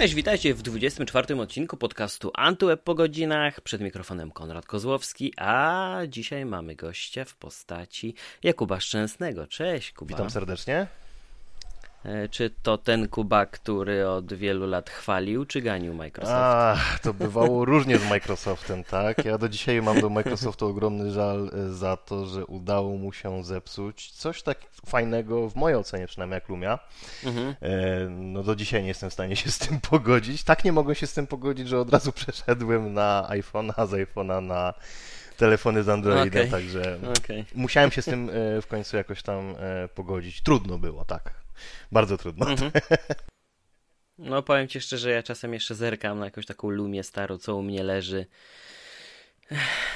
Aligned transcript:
Cześć, 0.00 0.14
witajcie 0.14 0.54
w 0.54 0.62
24 0.62 1.40
odcinku 1.40 1.76
podcastu 1.76 2.30
Antyweb 2.34 2.82
po 2.82 2.94
godzinach. 2.94 3.60
Przed 3.60 3.80
mikrofonem 3.80 4.30
Konrad 4.30 4.66
Kozłowski, 4.66 5.32
a 5.36 5.96
dzisiaj 6.08 6.44
mamy 6.44 6.76
gościa 6.76 7.24
w 7.24 7.36
postaci 7.36 8.14
Jakuba 8.42 8.80
Szczęsnego. 8.80 9.46
Cześć, 9.46 9.92
Kuba. 9.92 10.08
Witam 10.08 10.30
serdecznie. 10.30 10.86
E, 12.04 12.28
czy 12.28 12.50
to 12.62 12.78
ten 12.78 13.08
Kuba, 13.08 13.46
który 13.46 14.08
od 14.08 14.34
wielu 14.34 14.66
lat 14.66 14.90
chwalił, 14.90 15.44
czy 15.44 15.62
ganił 15.62 15.94
Microsoft? 15.94 16.36
Ach, 16.36 17.00
to 17.00 17.14
bywało 17.14 17.64
różnie 17.64 17.98
z 17.98 18.10
Microsoftem, 18.10 18.84
tak? 18.84 19.24
Ja 19.24 19.38
do 19.38 19.48
dzisiaj 19.48 19.82
mam 19.82 20.00
do 20.00 20.10
Microsoftu 20.10 20.66
ogromny 20.66 21.10
żal 21.10 21.50
e, 21.54 21.72
za 21.72 21.96
to, 21.96 22.26
że 22.26 22.46
udało 22.46 22.96
mu 22.96 23.12
się 23.12 23.44
zepsuć 23.44 24.10
coś 24.10 24.42
tak 24.42 24.58
fajnego, 24.86 25.48
w 25.48 25.56
mojej 25.56 25.78
ocenie 25.78 26.06
przynajmniej, 26.06 26.34
jak 26.34 26.48
Lumia. 26.48 26.78
Mhm. 27.24 27.54
E, 27.62 28.08
no 28.08 28.42
do 28.42 28.56
dzisiaj 28.56 28.82
nie 28.82 28.88
jestem 28.88 29.10
w 29.10 29.12
stanie 29.12 29.36
się 29.36 29.50
z 29.50 29.58
tym 29.58 29.80
pogodzić. 29.80 30.44
Tak 30.44 30.64
nie 30.64 30.72
mogę 30.72 30.94
się 30.94 31.06
z 31.06 31.12
tym 31.12 31.26
pogodzić, 31.26 31.68
że 31.68 31.80
od 31.80 31.92
razu 31.92 32.12
przeszedłem 32.12 32.92
na 32.92 33.28
iPhone'a, 33.30 33.86
z 33.86 33.90
iPhone'a 33.90 34.42
na 34.42 34.74
telefony 35.36 35.82
z 35.82 35.88
Androidem, 35.88 36.48
okay. 36.48 36.60
także 36.60 36.98
okay. 37.20 37.44
musiałem 37.54 37.90
się 37.90 38.02
z 38.02 38.04
tym 38.04 38.30
w 38.62 38.66
końcu 38.68 38.96
jakoś 38.96 39.22
tam 39.22 39.54
pogodzić. 39.94 40.42
Trudno 40.42 40.78
było, 40.78 41.04
tak. 41.04 41.40
Bardzo 41.92 42.18
trudno. 42.18 42.50
Mhm. 42.50 42.70
No 44.22 44.42
powiem 44.42 44.68
ci 44.68 44.80
szczerze, 44.80 45.10
ja 45.10 45.22
czasem 45.22 45.54
jeszcze 45.54 45.74
zerkam 45.74 46.18
na 46.18 46.24
jakąś 46.24 46.46
taką 46.46 46.70
lumię 46.70 47.02
starą, 47.04 47.38
co 47.38 47.56
u 47.56 47.62
mnie 47.62 47.82
leży. 47.82 48.26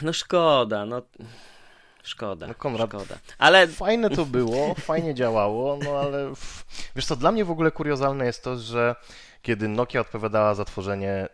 No 0.02 0.12
szkoda, 0.12 0.86
no 0.86 1.02
szkoda, 2.02 2.46
no 2.46 2.54
Konrad, 2.54 2.88
szkoda. 2.88 3.18
Ale 3.38 3.68
fajne 3.68 4.10
to 4.10 4.26
było, 4.26 4.74
fajnie 4.74 5.14
działało, 5.14 5.78
no 5.84 5.90
ale 5.90 6.32
wiesz 6.96 7.06
co, 7.06 7.16
dla 7.16 7.32
mnie 7.32 7.44
w 7.44 7.50
ogóle 7.50 7.70
kuriozalne 7.70 8.26
jest 8.26 8.44
to, 8.44 8.56
że 8.56 8.94
kiedy 9.44 9.68
Nokia 9.68 10.00
odpowiadała 10.00 10.54
za 10.54 10.64
tworzenie 10.64 11.10
e, 11.10 11.28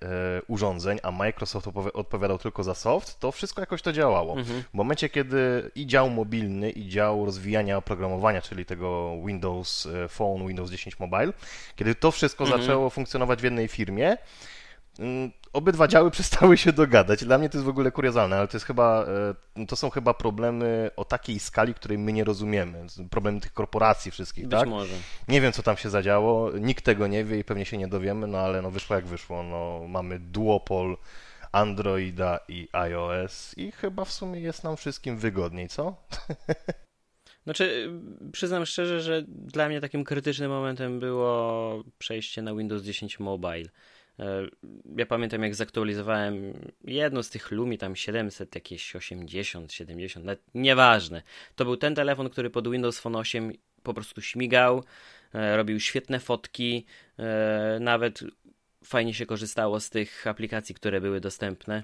urządzeń, 0.47 0.99
a 1.03 1.11
Microsoft 1.11 1.69
odpowiadał 1.95 2.39
tylko 2.39 2.63
za 2.63 2.75
soft, 2.75 3.19
to 3.19 3.33
wszystko 3.33 3.63
jakoś 3.63 3.83
to 3.83 3.93
działało. 3.93 4.39
Mhm. 4.39 4.63
W 4.63 4.75
momencie, 4.75 5.09
kiedy 5.09 5.71
i 5.75 5.87
dział 5.87 6.11
mobilny, 6.11 6.71
i 6.71 6.89
dział 6.89 7.25
rozwijania 7.25 7.77
oprogramowania, 7.77 8.43
czyli 8.43 8.65
tego 8.65 9.17
Windows 9.27 9.87
e, 9.87 10.09
Phone, 10.09 10.47
Windows 10.49 10.71
10 10.71 10.99
Mobile, 10.99 11.33
kiedy 11.77 11.95
to 11.95 12.11
wszystko 12.11 12.45
mhm. 12.45 12.63
zaczęło 12.63 12.91
funkcjonować 12.91 13.41
w 13.41 13.45
jednej 13.45 13.69
firmie, 13.69 14.17
obydwa 15.53 15.89
działy 15.89 16.11
przestały 16.21 16.57
się 16.57 16.73
dogadać. 16.73 17.25
Dla 17.25 17.39
mnie 17.39 17.49
to 17.49 17.59
jest 17.59 17.67
w 17.67 17.69
ogóle 17.69 17.91
kuriozalne, 17.91 18.37
ale 18.37 18.49
to 18.49 18.57
jest 18.57 18.67
chyba, 18.67 19.07
e, 19.57 19.67
to 19.67 19.77
są 19.77 19.91
chyba 19.91 20.15
problemy 20.15 20.91
o 20.97 21.05
takiej 21.05 21.39
skali, 21.39 21.75
której 21.75 21.99
my 21.99 22.13
nie 22.13 22.25
rozumiemy. 22.25 22.87
Problemy 23.11 23.41
tych 23.41 23.53
korporacji 23.53 24.11
wszystkich, 24.11 24.45
Być 24.49 24.61
tak? 24.61 24.69
może. 24.69 24.95
Nie 25.29 25.41
wiem, 25.41 25.53
co 25.53 25.63
tam 25.63 25.77
się 25.77 25.91
zadziało, 25.91 26.51
nikt 26.51 26.85
tego 26.85 27.07
nie 27.07 27.25
wie 27.25 27.39
i 27.39 27.45
pewnie 27.45 27.65
się 27.65 27.79
nie 27.79 27.89
dowiemy, 27.89 28.27
no 28.27 28.39
ale 28.39 28.63
no 28.63 28.71
wyszło 28.71 28.97
jak 28.97 29.07
wyszło. 29.07 29.43
No, 29.43 29.81
mamy 29.89 30.19
duopol 30.19 30.97
Androida 31.53 32.39
i 32.49 32.69
iOS 32.73 33.55
i 33.59 33.73
chyba 33.73 34.05
w 34.05 34.13
sumie 34.13 34.41
jest 34.41 34.65
nam 34.65 34.77
wszystkim 34.77 35.19
wygodniej, 35.19 35.69
co? 35.69 35.97
Znaczy, 37.45 37.91
przyznam 38.33 38.67
szczerze, 38.67 39.01
że 39.01 39.23
dla 39.29 39.69
mnie 39.69 39.81
takim 39.81 40.05
krytycznym 40.05 40.51
momentem 40.51 41.01
było 41.01 41.85
przejście 41.99 42.43
na 42.43 42.55
Windows 42.55 42.83
10 42.83 43.21
Mobile. 43.21 43.69
E, 44.21 44.47
ja 44.97 45.07
pamiętam, 45.07 45.43
jak 45.43 45.55
zaktualizowałem 45.55 46.53
jedno 46.85 47.23
z 47.23 47.31
tych 47.31 47.51
Lumi, 47.51 47.79
tam 47.79 47.97
700, 47.97 48.55
jakieś 48.55 48.97
80, 48.97 49.73
70, 49.73 50.27
nawet 50.27 50.43
nieważne. 50.55 51.23
To 51.57 51.65
był 51.65 51.77
ten 51.77 51.95
telefon, 51.95 52.31
który 52.31 52.51
pod 52.51 52.71
Windows 52.71 52.99
Phone 52.99 53.17
8 53.17 53.53
po 53.83 53.95
prostu 53.95 54.23
śmigał, 54.23 54.85
e, 55.35 55.57
robił 55.57 55.81
świetne 55.81 56.21
fotki, 56.21 56.87
e, 57.19 57.79
nawet 57.81 58.21
fajnie 58.85 59.15
się 59.15 59.27
korzystało 59.27 59.81
z 59.81 59.91
tych 59.91 60.27
aplikacji, 60.27 60.75
które 60.75 61.01
były 61.01 61.21
dostępne. 61.21 61.83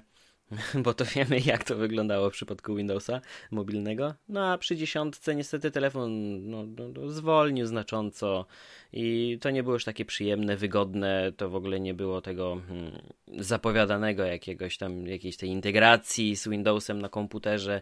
bo 0.83 0.93
to 0.93 1.05
wiemy 1.05 1.39
jak 1.39 1.63
to 1.63 1.75
wyglądało 1.75 2.29
w 2.29 2.33
przypadku 2.33 2.75
Windowsa 2.75 3.21
mobilnego. 3.51 4.13
No 4.29 4.45
a 4.45 4.57
przy 4.57 4.75
dziesiątce 4.75 5.35
niestety 5.35 5.71
telefon 5.71 6.11
no, 6.49 6.65
no, 6.77 6.87
no, 6.87 7.09
zwolnił 7.09 7.65
znacząco 7.65 8.45
i 8.93 9.37
to 9.41 9.49
nie 9.49 9.63
było 9.63 9.75
już 9.75 9.85
takie 9.85 10.05
przyjemne, 10.05 10.57
wygodne, 10.57 11.31
to 11.37 11.49
w 11.49 11.55
ogóle 11.55 11.79
nie 11.79 11.93
było 11.93 12.21
tego 12.21 12.61
hmm, 12.67 13.01
zapowiadanego 13.37 14.25
jakiegoś 14.25 14.77
tam, 14.77 15.07
jakiejś 15.07 15.37
tej 15.37 15.49
integracji 15.49 16.35
z 16.35 16.47
Windowsem 16.47 17.01
na 17.01 17.09
komputerze. 17.09 17.81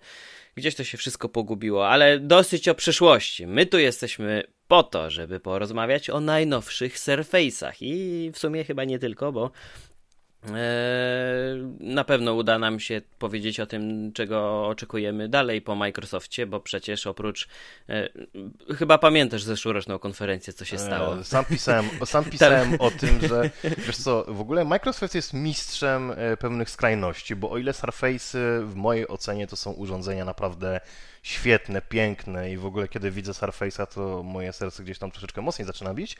Gdzieś 0.55 0.75
to 0.75 0.83
się 0.83 0.97
wszystko 0.97 1.29
pogubiło, 1.29 1.89
ale 1.89 2.19
dosyć 2.19 2.69
o 2.69 2.75
przyszłości. 2.75 3.47
My 3.47 3.65
tu 3.65 3.79
jesteśmy 3.79 4.43
po 4.67 4.83
to, 4.83 5.09
żeby 5.09 5.39
porozmawiać 5.39 6.09
o 6.09 6.19
najnowszych 6.19 6.97
Surface'ach 6.97 7.73
i 7.81 8.31
w 8.33 8.39
sumie 8.39 8.63
chyba 8.63 8.83
nie 8.83 8.99
tylko, 8.99 9.31
bo 9.31 9.51
na 11.79 12.03
pewno 12.03 12.33
uda 12.33 12.59
nam 12.59 12.79
się 12.79 13.01
powiedzieć 13.19 13.59
o 13.59 13.65
tym, 13.65 14.13
czego 14.13 14.67
oczekujemy 14.67 15.29
dalej 15.29 15.61
po 15.61 15.75
Microsoftie, 15.75 16.45
bo 16.45 16.59
przecież 16.59 17.07
oprócz. 17.07 17.47
E, 17.89 18.09
chyba 18.77 18.97
pamiętasz 18.97 19.43
zeszłoroczną 19.43 19.99
konferencję, 19.99 20.53
co 20.53 20.65
się 20.65 20.77
stało. 20.77 21.19
E, 21.19 21.23
sam 21.23 21.45
pisałem, 21.45 21.85
sam 22.05 22.25
pisałem 22.25 22.75
o 22.79 22.91
tym, 22.91 23.19
że 23.27 23.49
wiesz 23.87 23.97
co, 23.97 24.25
w 24.27 24.41
ogóle 24.41 24.65
Microsoft 24.65 25.15
jest 25.15 25.33
mistrzem 25.33 26.11
e, 26.11 26.37
pewnych 26.37 26.69
skrajności, 26.69 27.35
bo 27.35 27.51
o 27.51 27.57
ile 27.57 27.71
Surface'y 27.71 28.65
w 28.65 28.75
mojej 28.75 29.07
ocenie 29.07 29.47
to 29.47 29.55
są 29.55 29.71
urządzenia 29.71 30.25
naprawdę 30.25 30.79
świetne, 31.23 31.81
piękne 31.81 32.51
i 32.51 32.57
w 32.57 32.65
ogóle 32.65 32.87
kiedy 32.87 33.11
widzę 33.11 33.31
Surface'a, 33.31 33.87
to 33.87 34.23
moje 34.23 34.53
serce 34.53 34.83
gdzieś 34.83 34.99
tam 34.99 35.11
troszeczkę 35.11 35.41
mocniej 35.41 35.65
zaczyna 35.65 35.93
bić 35.93 36.17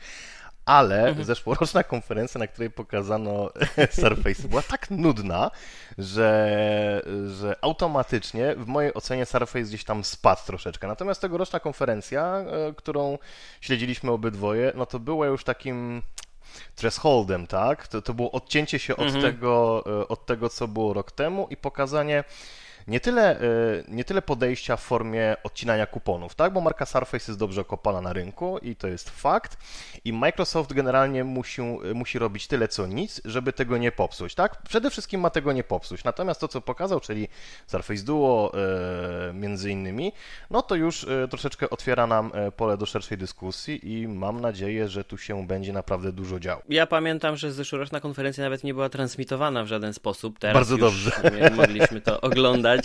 ale 0.66 1.08
mhm. 1.08 1.24
zeszłoroczna 1.24 1.82
konferencja, 1.84 2.38
na 2.38 2.46
której 2.46 2.70
pokazano 2.70 3.50
Surface, 4.00 4.48
była 4.48 4.62
tak 4.62 4.90
nudna, 4.90 5.50
że, 5.98 7.02
że 7.40 7.56
automatycznie 7.60 8.54
w 8.56 8.66
mojej 8.66 8.94
ocenie 8.94 9.26
Surface 9.26 9.62
gdzieś 9.62 9.84
tam 9.84 10.04
spadł 10.04 10.40
troszeczkę. 10.46 10.86
Natomiast 10.86 11.20
tegoroczna 11.20 11.60
konferencja, 11.60 12.36
e, 12.36 12.74
którą 12.76 13.18
śledziliśmy 13.60 14.10
obydwoje, 14.10 14.72
no 14.74 14.86
to 14.86 14.98
była 14.98 15.26
już 15.26 15.44
takim 15.44 16.02
thresholdem, 16.74 17.46
tak? 17.46 17.88
To, 17.88 18.02
to 18.02 18.14
było 18.14 18.32
odcięcie 18.32 18.78
się 18.78 18.96
od, 18.96 19.06
mhm. 19.06 19.22
tego, 19.22 19.84
e, 19.86 20.08
od 20.08 20.26
tego, 20.26 20.48
co 20.48 20.68
było 20.68 20.94
rok 20.94 21.12
temu 21.12 21.46
i 21.50 21.56
pokazanie 21.56 22.24
nie 22.88 23.00
tyle, 23.00 23.40
y, 23.42 23.84
nie 23.88 24.04
tyle 24.04 24.22
podejścia 24.22 24.76
w 24.76 24.82
formie 24.82 25.36
odcinania 25.44 25.86
kuponów, 25.86 26.34
tak? 26.34 26.52
Bo 26.52 26.60
marka 26.60 26.86
Surface 26.86 27.32
jest 27.32 27.38
dobrze 27.38 27.60
okopana 27.60 28.00
na 28.00 28.12
rynku 28.12 28.58
i 28.58 28.76
to 28.76 28.88
jest 28.88 29.10
fakt. 29.10 29.56
I 30.04 30.12
Microsoft 30.12 30.72
generalnie 30.72 31.24
musi, 31.24 31.62
musi 31.94 32.18
robić 32.18 32.46
tyle 32.46 32.68
co 32.68 32.86
nic, 32.86 33.20
żeby 33.24 33.52
tego 33.52 33.78
nie 33.78 33.92
popsuć, 33.92 34.34
tak? 34.34 34.62
Przede 34.62 34.90
wszystkim 34.90 35.20
ma 35.20 35.30
tego 35.30 35.52
nie 35.52 35.64
popsuć. 35.64 36.04
Natomiast 36.04 36.40
to, 36.40 36.48
co 36.48 36.60
pokazał, 36.60 37.00
czyli 37.00 37.28
Surface 37.66 38.02
Duo 38.02 38.52
y, 39.30 39.32
między 39.32 39.70
innymi, 39.70 40.12
no 40.50 40.62
to 40.62 40.74
już 40.74 41.04
y, 41.04 41.28
troszeczkę 41.30 41.70
otwiera 41.70 42.06
nam 42.06 42.32
pole 42.56 42.76
do 42.76 42.86
szerszej 42.86 43.18
dyskusji 43.18 44.00
i 44.00 44.08
mam 44.08 44.40
nadzieję, 44.40 44.88
że 44.88 45.04
tu 45.04 45.18
się 45.18 45.46
będzie 45.46 45.72
naprawdę 45.72 46.12
dużo 46.12 46.40
działo. 46.40 46.62
Ja 46.68 46.86
pamiętam, 46.86 47.36
że 47.36 47.52
zeszłoroczna 47.52 48.00
konferencja 48.00 48.44
nawet 48.44 48.64
nie 48.64 48.74
była 48.74 48.88
transmitowana 48.88 49.64
w 49.64 49.66
żaden 49.66 49.94
sposób. 49.94 50.38
Teraz 50.38 50.54
Bardzo 50.54 50.76
dobrze. 50.76 51.10
mogliśmy 51.56 52.00
to 52.00 52.20
oglądać. 52.20 52.75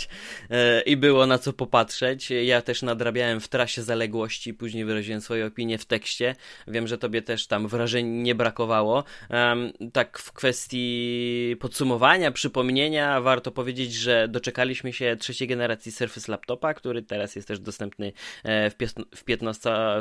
E, 0.50 0.80
i 0.80 0.96
było 0.96 1.26
na 1.26 1.38
co 1.38 1.52
popatrzeć. 1.52 2.30
Ja 2.30 2.62
też 2.62 2.82
nadrabiałem 2.82 3.40
w 3.40 3.48
trasie 3.48 3.82
zaległości, 3.82 4.54
później 4.54 4.84
wyraziłem 4.84 5.20
swoje 5.20 5.46
opinie 5.46 5.78
w 5.78 5.84
tekście. 5.84 6.34
Wiem, 6.68 6.86
że 6.86 6.98
tobie 6.98 7.22
też 7.22 7.46
tam 7.46 7.68
wrażeń 7.68 8.06
nie 8.06 8.34
brakowało. 8.34 9.04
Tak 9.92 10.18
w 10.18 10.32
kwestii 10.32 11.56
podsumowania, 11.60 12.32
przypomnienia, 12.32 13.20
warto 13.20 13.50
powiedzieć, 13.50 13.94
że 13.94 14.28
doczekaliśmy 14.28 14.92
się 14.92 15.16
trzeciej 15.20 15.48
generacji 15.48 15.92
Surface 15.92 16.32
Laptopa, 16.32 16.74
który 16.74 17.02
teraz 17.02 17.36
jest 17.36 17.48
też 17.48 17.60
dostępny 17.60 18.12
e, 18.44 18.70
w 18.70 19.24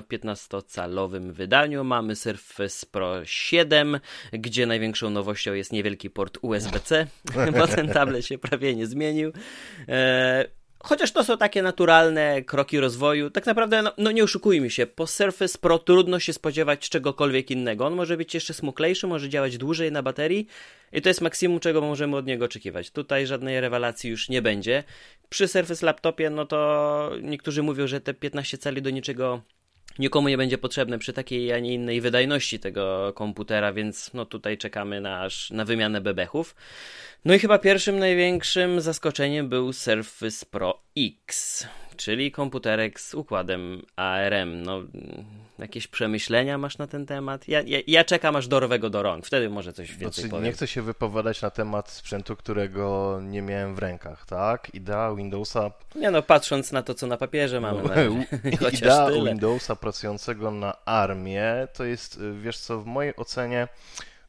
15-calowym 0.10 1.32
wydaniu. 1.32 1.84
Mamy 1.84 2.16
Surface 2.16 2.86
Pro 2.92 3.26
7, 3.26 4.00
gdzie 4.32 4.66
największą 4.66 5.10
nowością 5.10 5.54
jest 5.54 5.72
niewielki 5.74 6.10
port 6.10 6.38
USB-C, 6.42 7.08
bo 7.60 7.68
ten 7.68 7.90
tablet 7.90 8.26
się 8.26 8.38
prawie 8.38 8.76
nie 8.76 8.88
zmienił. 8.88 9.32
E, 9.90 10.46
chociaż 10.80 11.12
to 11.12 11.24
są 11.24 11.38
takie 11.38 11.62
naturalne 11.62 12.42
kroki 12.42 12.80
rozwoju, 12.80 13.30
tak 13.30 13.46
naprawdę, 13.46 13.82
no, 13.82 13.92
no, 13.98 14.12
nie 14.12 14.24
oszukujmy 14.24 14.70
się, 14.70 14.88
po 14.88 15.08
Surface 15.08 15.58
Pro 15.58 15.80
trudno 15.80 16.20
się 16.20 16.34
spodziewać 16.34 16.90
czegokolwiek 16.90 17.52
innego. 17.52 17.86
On 17.86 17.96
może 17.96 18.18
być 18.18 18.34
jeszcze 18.34 18.54
smuklejszy, 18.54 19.08
może 19.08 19.30
działać 19.30 19.58
dłużej 19.58 19.92
na 19.92 20.04
baterii 20.04 20.48
i 20.94 21.02
to 21.02 21.10
jest 21.10 21.22
maksimum, 21.22 21.60
czego 21.60 21.82
możemy 21.82 22.18
od 22.18 22.26
niego 22.26 22.46
oczekiwać. 22.46 22.92
Tutaj 22.92 23.28
żadnej 23.28 23.62
rewelacji 23.62 24.10
już 24.10 24.30
nie 24.30 24.42
będzie. 24.42 24.84
Przy 25.30 25.48
Surface 25.48 25.86
Laptopie, 25.86 26.30
no 26.30 26.46
to 26.46 27.12
niektórzy 27.22 27.64
mówią, 27.64 27.88
że 27.88 28.02
te 28.02 28.14
15 28.14 28.58
cali 28.58 28.82
do 28.82 28.90
niczego 28.90 29.42
nikomu 30.00 30.28
nie 30.30 30.38
będzie 30.38 30.58
potrzebne 30.58 31.00
przy 31.00 31.14
takiej, 31.14 31.54
a 31.54 31.60
nie 31.60 31.74
innej 31.74 32.02
wydajności 32.02 32.60
tego 32.60 33.14
komputera, 33.16 33.74
więc 33.74 34.14
no 34.14 34.26
tutaj 34.26 34.58
czekamy 34.58 35.02
na, 35.02 35.22
aż, 35.22 35.52
na 35.52 35.66
wymianę 35.66 36.02
bebechów. 36.02 36.56
No 37.26 37.34
i 37.34 37.40
chyba 37.40 37.60
pierwszym 37.60 38.00
największym 38.00 38.82
zaskoczeniem 38.82 39.50
był 39.50 39.74
Surface 39.74 40.46
Pro 40.46 40.82
X, 40.98 41.68
czyli 42.02 42.32
komputerek 42.32 43.00
z 43.00 43.14
układem 43.14 43.82
ARM. 43.96 44.64
No, 44.64 44.82
jakieś 45.60 45.88
przemyślenia 45.88 46.58
masz 46.58 46.78
na 46.78 46.88
ten 46.88 47.06
temat? 47.06 47.48
Ja, 47.48 47.62
ja, 47.62 47.80
ja 47.88 48.04
czekam 48.04 48.36
aż 48.36 48.48
dorwę 48.48 48.80
go 48.80 48.90
do 48.90 49.04
rąk, 49.04 49.26
wtedy 49.26 49.50
może 49.50 49.74
coś 49.74 49.96
więcej 49.96 50.12
znaczy, 50.14 50.30
powiem. 50.30 50.46
Nie 50.46 50.52
chcę 50.52 50.68
się 50.68 50.82
wypowiadać 50.82 51.42
na 51.42 51.50
temat 51.50 51.90
sprzętu, 51.90 52.36
którego 52.36 53.20
nie 53.24 53.42
miałem 53.42 53.76
w 53.76 53.80
rękach, 53.80 54.26
tak? 54.26 54.76
Idea 54.76 55.16
Windowsa... 55.16 55.72
Nie 55.96 56.12
no, 56.12 56.22
patrząc 56.22 56.72
na 56.72 56.84
to, 56.84 56.94
co 56.94 57.08
na 57.08 57.18
papierze 57.18 57.60
mamy. 57.60 57.82
No, 57.84 57.90
idea 58.78 59.08
tyle. 59.08 59.30
Windowsa 59.30 59.76
pracującego 59.76 60.52
na 60.52 60.86
ARMie 60.86 61.68
to 61.74 61.84
jest, 61.84 62.20
wiesz 62.42 62.58
co, 62.58 62.82
w 62.82 62.86
mojej 62.86 63.16
ocenie 63.16 63.68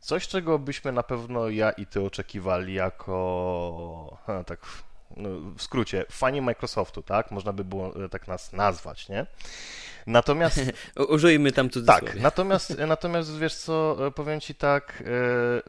coś, 0.01 0.29
czego 0.29 0.59
byśmy 0.59 0.93
na 0.93 1.03
pewno 1.03 1.49
ja 1.49 1.71
i 1.71 1.87
ty 1.87 2.01
oczekiwali 2.01 2.75
jako... 2.75 4.19
Ha, 4.27 4.45
tak 4.45 4.67
w 5.57 5.63
skrócie, 5.63 6.05
fani 6.11 6.41
Microsoftu, 6.41 7.03
tak? 7.03 7.31
Można 7.31 7.53
by 7.53 7.65
było 7.65 8.05
e, 8.05 8.09
tak 8.09 8.29
nas 8.29 8.53
nazwać, 8.53 9.09
nie? 9.09 9.27
Natomiast... 10.07 10.61
Użyjmy 11.09 11.53
tam 11.53 11.71
cudzysłowie. 11.71 12.07
Tak, 12.07 12.21
natomiast, 12.21 12.79
natomiast 12.79 13.39
wiesz 13.39 13.55
co, 13.55 14.07
e, 14.07 14.11
powiem 14.11 14.41
Ci 14.41 14.55
tak, 14.55 15.03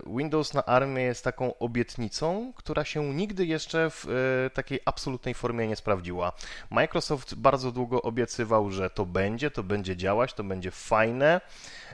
e, 0.08 0.16
Windows 0.18 0.54
na 0.54 0.66
armię 0.66 1.04
jest 1.04 1.24
taką 1.24 1.58
obietnicą, 1.58 2.54
która 2.56 2.86
się 2.86 3.14
nigdy 3.14 3.46
jeszcze 3.46 3.90
w 3.90 4.08
takiej 4.54 4.80
absolutnej 4.86 5.34
formie 5.34 5.68
nie 5.68 5.76
sprawdziła. 5.76 6.32
Microsoft 6.70 7.36
bardzo 7.36 7.72
długo 7.72 8.02
obiecywał, 8.02 8.72
że 8.72 8.90
to 8.90 9.06
będzie, 9.06 9.52
to 9.52 9.64
będzie 9.64 9.98
działać, 9.98 10.34
to 10.34 10.44
będzie 10.44 10.72
fajne, 10.72 11.42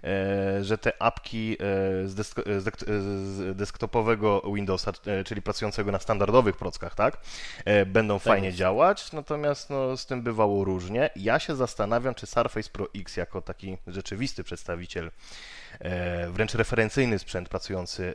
E, 0.04 0.64
że 0.64 0.78
te 0.78 1.02
apki 1.02 1.54
e, 1.54 2.08
z, 2.08 2.16
desk 2.16 2.42
z 2.48 3.58
desktopowego 3.58 4.42
Windowsa, 4.54 4.92
e, 5.06 5.24
czyli 5.24 5.42
pracującego 5.42 5.92
na 5.92 6.00
standardowych 6.00 6.58
prockach, 6.58 6.96
tak, 6.96 7.18
będą 7.86 8.14
tak 8.20 8.24
fajnie 8.24 8.48
jest. 8.48 8.58
działać, 8.58 9.12
natomiast 9.12 9.70
no, 9.70 9.98
z 9.98 10.06
tym 10.06 10.22
bywało 10.22 10.64
różnie. 10.64 11.10
Ja 11.16 11.40
się 11.40 11.56
zastanawiam, 11.56 12.16
czy 12.16 12.28
Surface 12.30 12.70
Pro 12.70 12.88
X 12.96 13.18
jako 13.18 13.42
taki 13.42 13.78
rzeczywisty 13.88 14.44
przedstawiciel 14.44 15.12
wręcz 16.30 16.54
referencyjny 16.54 17.20
sprzęt 17.20 17.50
pracujący 17.50 18.14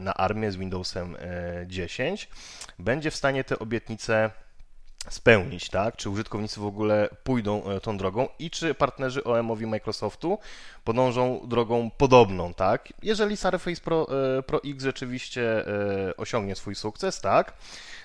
na 0.00 0.14
armię 0.14 0.52
z 0.52 0.56
Windowsem 0.56 1.16
10 1.66 2.28
będzie 2.78 3.10
w 3.10 3.16
stanie 3.16 3.44
te 3.44 3.58
obietnice 3.58 4.30
spełnić, 5.10 5.68
tak? 5.68 5.96
Czy 5.96 6.10
użytkownicy 6.10 6.60
w 6.60 6.66
ogóle 6.66 7.08
pójdą 7.24 7.64
e, 7.64 7.80
tą 7.80 7.98
drogą 7.98 8.28
i 8.38 8.50
czy 8.50 8.74
partnerzy 8.74 9.24
OEM-owi 9.24 9.66
Microsoftu 9.66 10.38
podążą 10.84 11.40
drogą 11.44 11.90
podobną, 11.96 12.54
tak? 12.54 12.88
Jeżeli 13.02 13.36
Surface 13.36 13.80
Pro, 13.80 14.06
e, 14.38 14.42
Pro 14.42 14.60
X 14.64 14.84
rzeczywiście 14.84 15.66
e, 15.66 16.16
osiągnie 16.16 16.56
swój 16.56 16.74
sukces, 16.74 17.20
tak? 17.20 17.52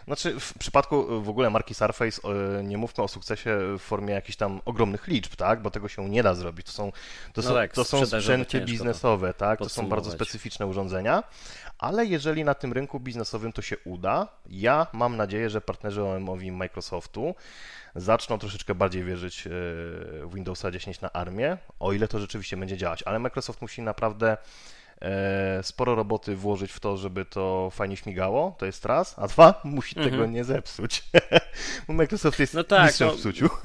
Znaczy, 0.05 0.39
w 0.39 0.57
przypadku 0.57 1.21
w 1.21 1.29
ogóle 1.29 1.49
marki 1.49 1.73
Surface 1.73 2.21
nie 2.63 2.77
mówmy 2.77 3.03
o 3.03 3.07
sukcesie 3.07 3.59
w 3.77 3.81
formie 3.81 4.13
jakichś 4.13 4.37
tam 4.37 4.61
ogromnych 4.65 5.07
liczb, 5.07 5.35
tak? 5.35 5.61
Bo 5.61 5.71
tego 5.71 5.87
się 5.87 6.09
nie 6.09 6.23
da 6.23 6.33
zrobić. 6.33 6.65
To 6.65 6.71
są, 6.71 6.91
to 6.91 7.41
no 7.41 7.43
są, 7.43 7.53
tak, 7.53 7.73
to 7.73 7.83
są 7.83 8.05
sprzęty 8.05 8.61
biznesowe, 8.61 9.33
tak? 9.33 9.59
To 9.59 9.69
są 9.69 9.89
bardzo 9.89 10.11
specyficzne 10.11 10.67
urządzenia, 10.67 11.23
ale 11.77 12.05
jeżeli 12.05 12.43
na 12.43 12.53
tym 12.53 12.73
rynku 12.73 12.99
biznesowym 12.99 13.53
to 13.53 13.61
się 13.61 13.77
uda, 13.85 14.27
ja 14.49 14.87
mam 14.93 15.17
nadzieję, 15.17 15.49
że 15.49 15.61
partnerzy 15.61 16.03
OEM-owi 16.03 16.51
Microsoftu 16.51 16.92
zaczną 17.95 18.37
troszeczkę 18.37 18.75
bardziej 18.75 19.03
wierzyć 19.03 19.47
e, 19.47 19.49
w 20.25 20.29
Windowsa 20.33 20.71
10 20.71 21.01
na 21.01 21.11
armię, 21.11 21.57
o 21.79 21.93
ile 21.93 22.07
to 22.07 22.19
rzeczywiście 22.19 22.57
będzie 22.57 22.77
działać. 22.77 23.03
Ale 23.03 23.19
Microsoft 23.19 23.61
musi 23.61 23.81
naprawdę 23.81 24.37
e, 25.01 25.63
sporo 25.63 25.95
roboty 25.95 26.35
włożyć 26.35 26.71
w 26.71 26.79
to, 26.79 26.97
żeby 26.97 27.25
to 27.25 27.69
fajnie 27.69 27.97
śmigało, 27.97 28.55
to 28.59 28.65
jest 28.65 28.85
raz, 28.85 29.15
a 29.17 29.27
dwa, 29.27 29.61
musi 29.63 29.97
mhm. 29.97 30.11
tego 30.11 30.25
nie 30.25 30.43
zepsuć. 30.43 31.03
Bo 31.87 31.93
Microsoft 31.93 32.39
jest 32.39 32.53
no 32.53 32.63
tak, 32.63 32.85
mistrzem 32.85 33.07
no... 33.07 33.13
w 33.13 33.17
psuciu. 33.17 33.49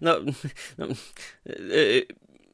no, 0.00 0.16
no, 0.78 0.86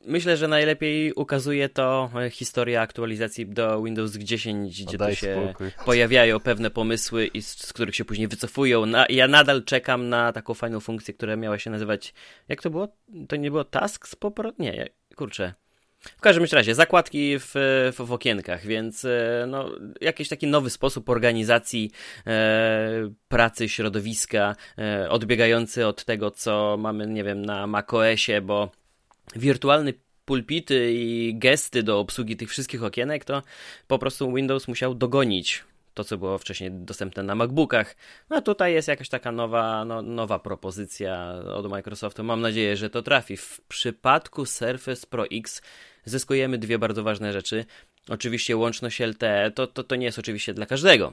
Myślę, 0.07 0.37
że 0.37 0.49
najlepiej 0.49 1.13
ukazuje 1.13 1.69
to 1.69 2.11
e, 2.15 2.31
historia 2.31 2.81
aktualizacji 2.81 3.47
do 3.47 3.83
Windows 3.83 4.13
10, 4.17 4.85
gdzie 4.85 4.99
to 4.99 5.15
się 5.15 5.43
spokój. 5.43 5.71
pojawiają 5.85 6.41
pewne 6.41 6.71
pomysły, 6.71 7.27
i 7.27 7.43
z, 7.43 7.67
z, 7.67 7.73
których 7.73 7.97
się 7.97 8.05
później 8.05 8.29
wycofują. 8.29 8.87
Na, 8.87 9.07
ja 9.09 9.29
nadal 9.29 9.65
czekam 9.65 10.09
na 10.09 10.33
taką 10.33 10.55
fajną 10.55 10.81
funkcję, 10.81 11.15
która 11.15 11.37
miała 11.37 11.59
się 11.59 11.71
nazywać. 11.71 12.15
Jak 12.49 12.63
to 12.63 12.71
było? 12.71 12.89
To 13.29 13.37
nie 13.37 13.51
było 13.51 13.65
Tasks 13.65 14.17
po 14.17 14.33
Nie, 14.59 14.89
kurczę. 15.17 15.55
W 16.17 16.21
każdym 16.21 16.45
razie, 16.53 16.75
zakładki 16.75 17.39
w, 17.39 17.51
w, 17.93 18.07
w 18.07 18.13
okienkach, 18.13 18.67
więc 18.67 19.05
e, 19.05 19.45
no, 19.49 19.71
jakiś 20.01 20.29
taki 20.29 20.47
nowy 20.47 20.71
sposób 20.71 21.09
organizacji 21.09 21.91
e, 22.27 23.11
pracy, 23.29 23.69
środowiska, 23.69 24.57
e, 24.79 25.11
odbiegający 25.11 25.87
od 25.87 26.05
tego, 26.05 26.31
co 26.31 26.77
mamy, 26.79 27.07
nie 27.07 27.25
wiem, 27.25 27.45
na 27.45 27.67
macOSie, 27.67 28.41
bo 28.41 28.71
wirtualny 29.35 29.95
pulpity 30.25 30.93
i 30.93 31.35
gesty 31.39 31.83
do 31.83 32.01
obsługi 32.01 32.37
tych 32.37 32.51
wszystkich 32.51 32.85
okienek, 32.85 33.25
to 33.25 33.43
po 33.87 33.99
prostu 33.99 34.35
Windows 34.35 34.69
musiał 34.69 34.95
dogonić 34.95 35.65
to, 35.97 36.05
co 36.05 36.19
było 36.19 36.39
wcześniej 36.39 36.71
dostępne 36.73 37.23
na 37.23 37.35
MacBookach. 37.35 37.97
No 38.31 38.43
tutaj 38.43 38.73
jest 38.73 38.89
jakaś 38.89 39.09
taka 39.09 39.33
nowa, 39.33 39.85
no, 39.85 40.03
nowa 40.03 40.39
propozycja 40.39 41.35
od 41.55 41.71
Microsoftu. 41.71 42.25
Mam 42.25 42.41
nadzieję, 42.41 42.77
że 42.77 42.91
to 42.91 43.03
trafi. 43.03 43.37
W 43.37 43.61
przypadku 43.69 44.47
Surface 44.47 45.07
Pro 45.07 45.27
X 45.27 45.63
zyskujemy 46.05 46.59
dwie 46.59 46.79
bardzo 46.79 47.03
ważne 47.03 47.33
rzeczy. 47.33 47.65
Oczywiście 48.09 48.57
łączność 48.57 49.01
LTE 49.01 49.51
to, 49.55 49.67
to, 49.67 49.85
to 49.85 49.97
nie 49.97 50.07
jest 50.07 50.19
oczywiście 50.19 50.55
dla 50.55 50.67
każdego. 50.67 51.13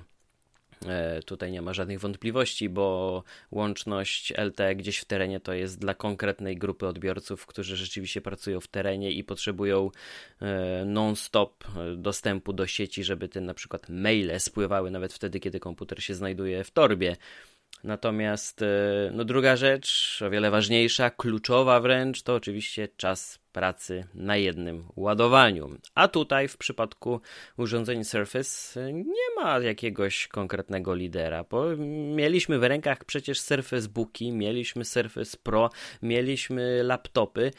E, 0.88 1.24
tutaj 1.24 1.52
nie 1.52 1.62
ma 1.62 1.74
żadnych 1.74 2.00
wątpliwości, 2.00 2.70
bo 2.70 3.24
łączność 3.52 4.34
LTE 4.38 4.76
gdzieś 4.76 4.98
w 4.98 5.06
terenie 5.06 5.40
to 5.40 5.54
jest 5.54 5.80
dla 5.80 5.94
konkretnej 5.94 6.58
grupy 6.58 6.88
odbiorców, 6.88 7.46
którzy 7.46 7.76
rzeczywiście 7.78 8.22
pracują 8.22 8.60
w 8.60 8.68
terenie 8.68 9.12
i 9.12 9.24
potrzebują 9.24 9.92
e, 10.42 10.86
non-stop 10.86 11.64
e, 11.78 11.96
dostępu 11.96 12.54
do 12.54 12.68
sieci, 12.68 13.04
żeby 13.04 13.30
te 13.30 13.42
na 13.42 13.54
przykład 13.54 13.90
maile 13.90 14.40
spływały 14.40 14.92
nawet 14.92 15.14
wtedy, 15.14 15.40
kiedy 15.40 15.60
komputer 15.60 16.04
się 16.04 16.16
znajduje 16.16 16.64
w 16.64 16.72
torbie. 16.72 17.16
Natomiast 17.84 18.62
e, 18.62 18.66
no 19.14 19.26
druga 19.26 19.56
rzecz, 19.56 20.20
o 20.26 20.30
wiele 20.30 20.52
ważniejsza, 20.52 21.10
kluczowa 21.10 21.80
wręcz, 21.80 22.24
to 22.24 22.36
oczywiście 22.36 22.88
czas 22.88 23.40
pracy 23.52 24.08
na 24.14 24.38
jednym 24.38 24.84
ładowaniu. 24.96 25.78
A 25.96 26.08
tutaj 26.08 26.48
w 26.48 26.58
przypadku 26.58 27.22
urządzeń 27.58 28.04
Surface 28.04 28.82
e, 28.82 28.94
nie 28.94 29.36
ma 29.36 29.60
jakiegoś 29.60 30.28
konkretnego 30.28 30.96
lidera, 30.96 31.46
mieliśmy 32.16 32.60
w 32.60 32.64
rękach 32.64 33.06
przecież 33.06 33.40
Surface 33.40 33.90
Booki, 33.90 34.32
mieliśmy 34.32 34.86
Surface 34.86 35.38
Pro, 35.44 35.70
mieliśmy 36.02 36.84
laptopy, 36.84 37.52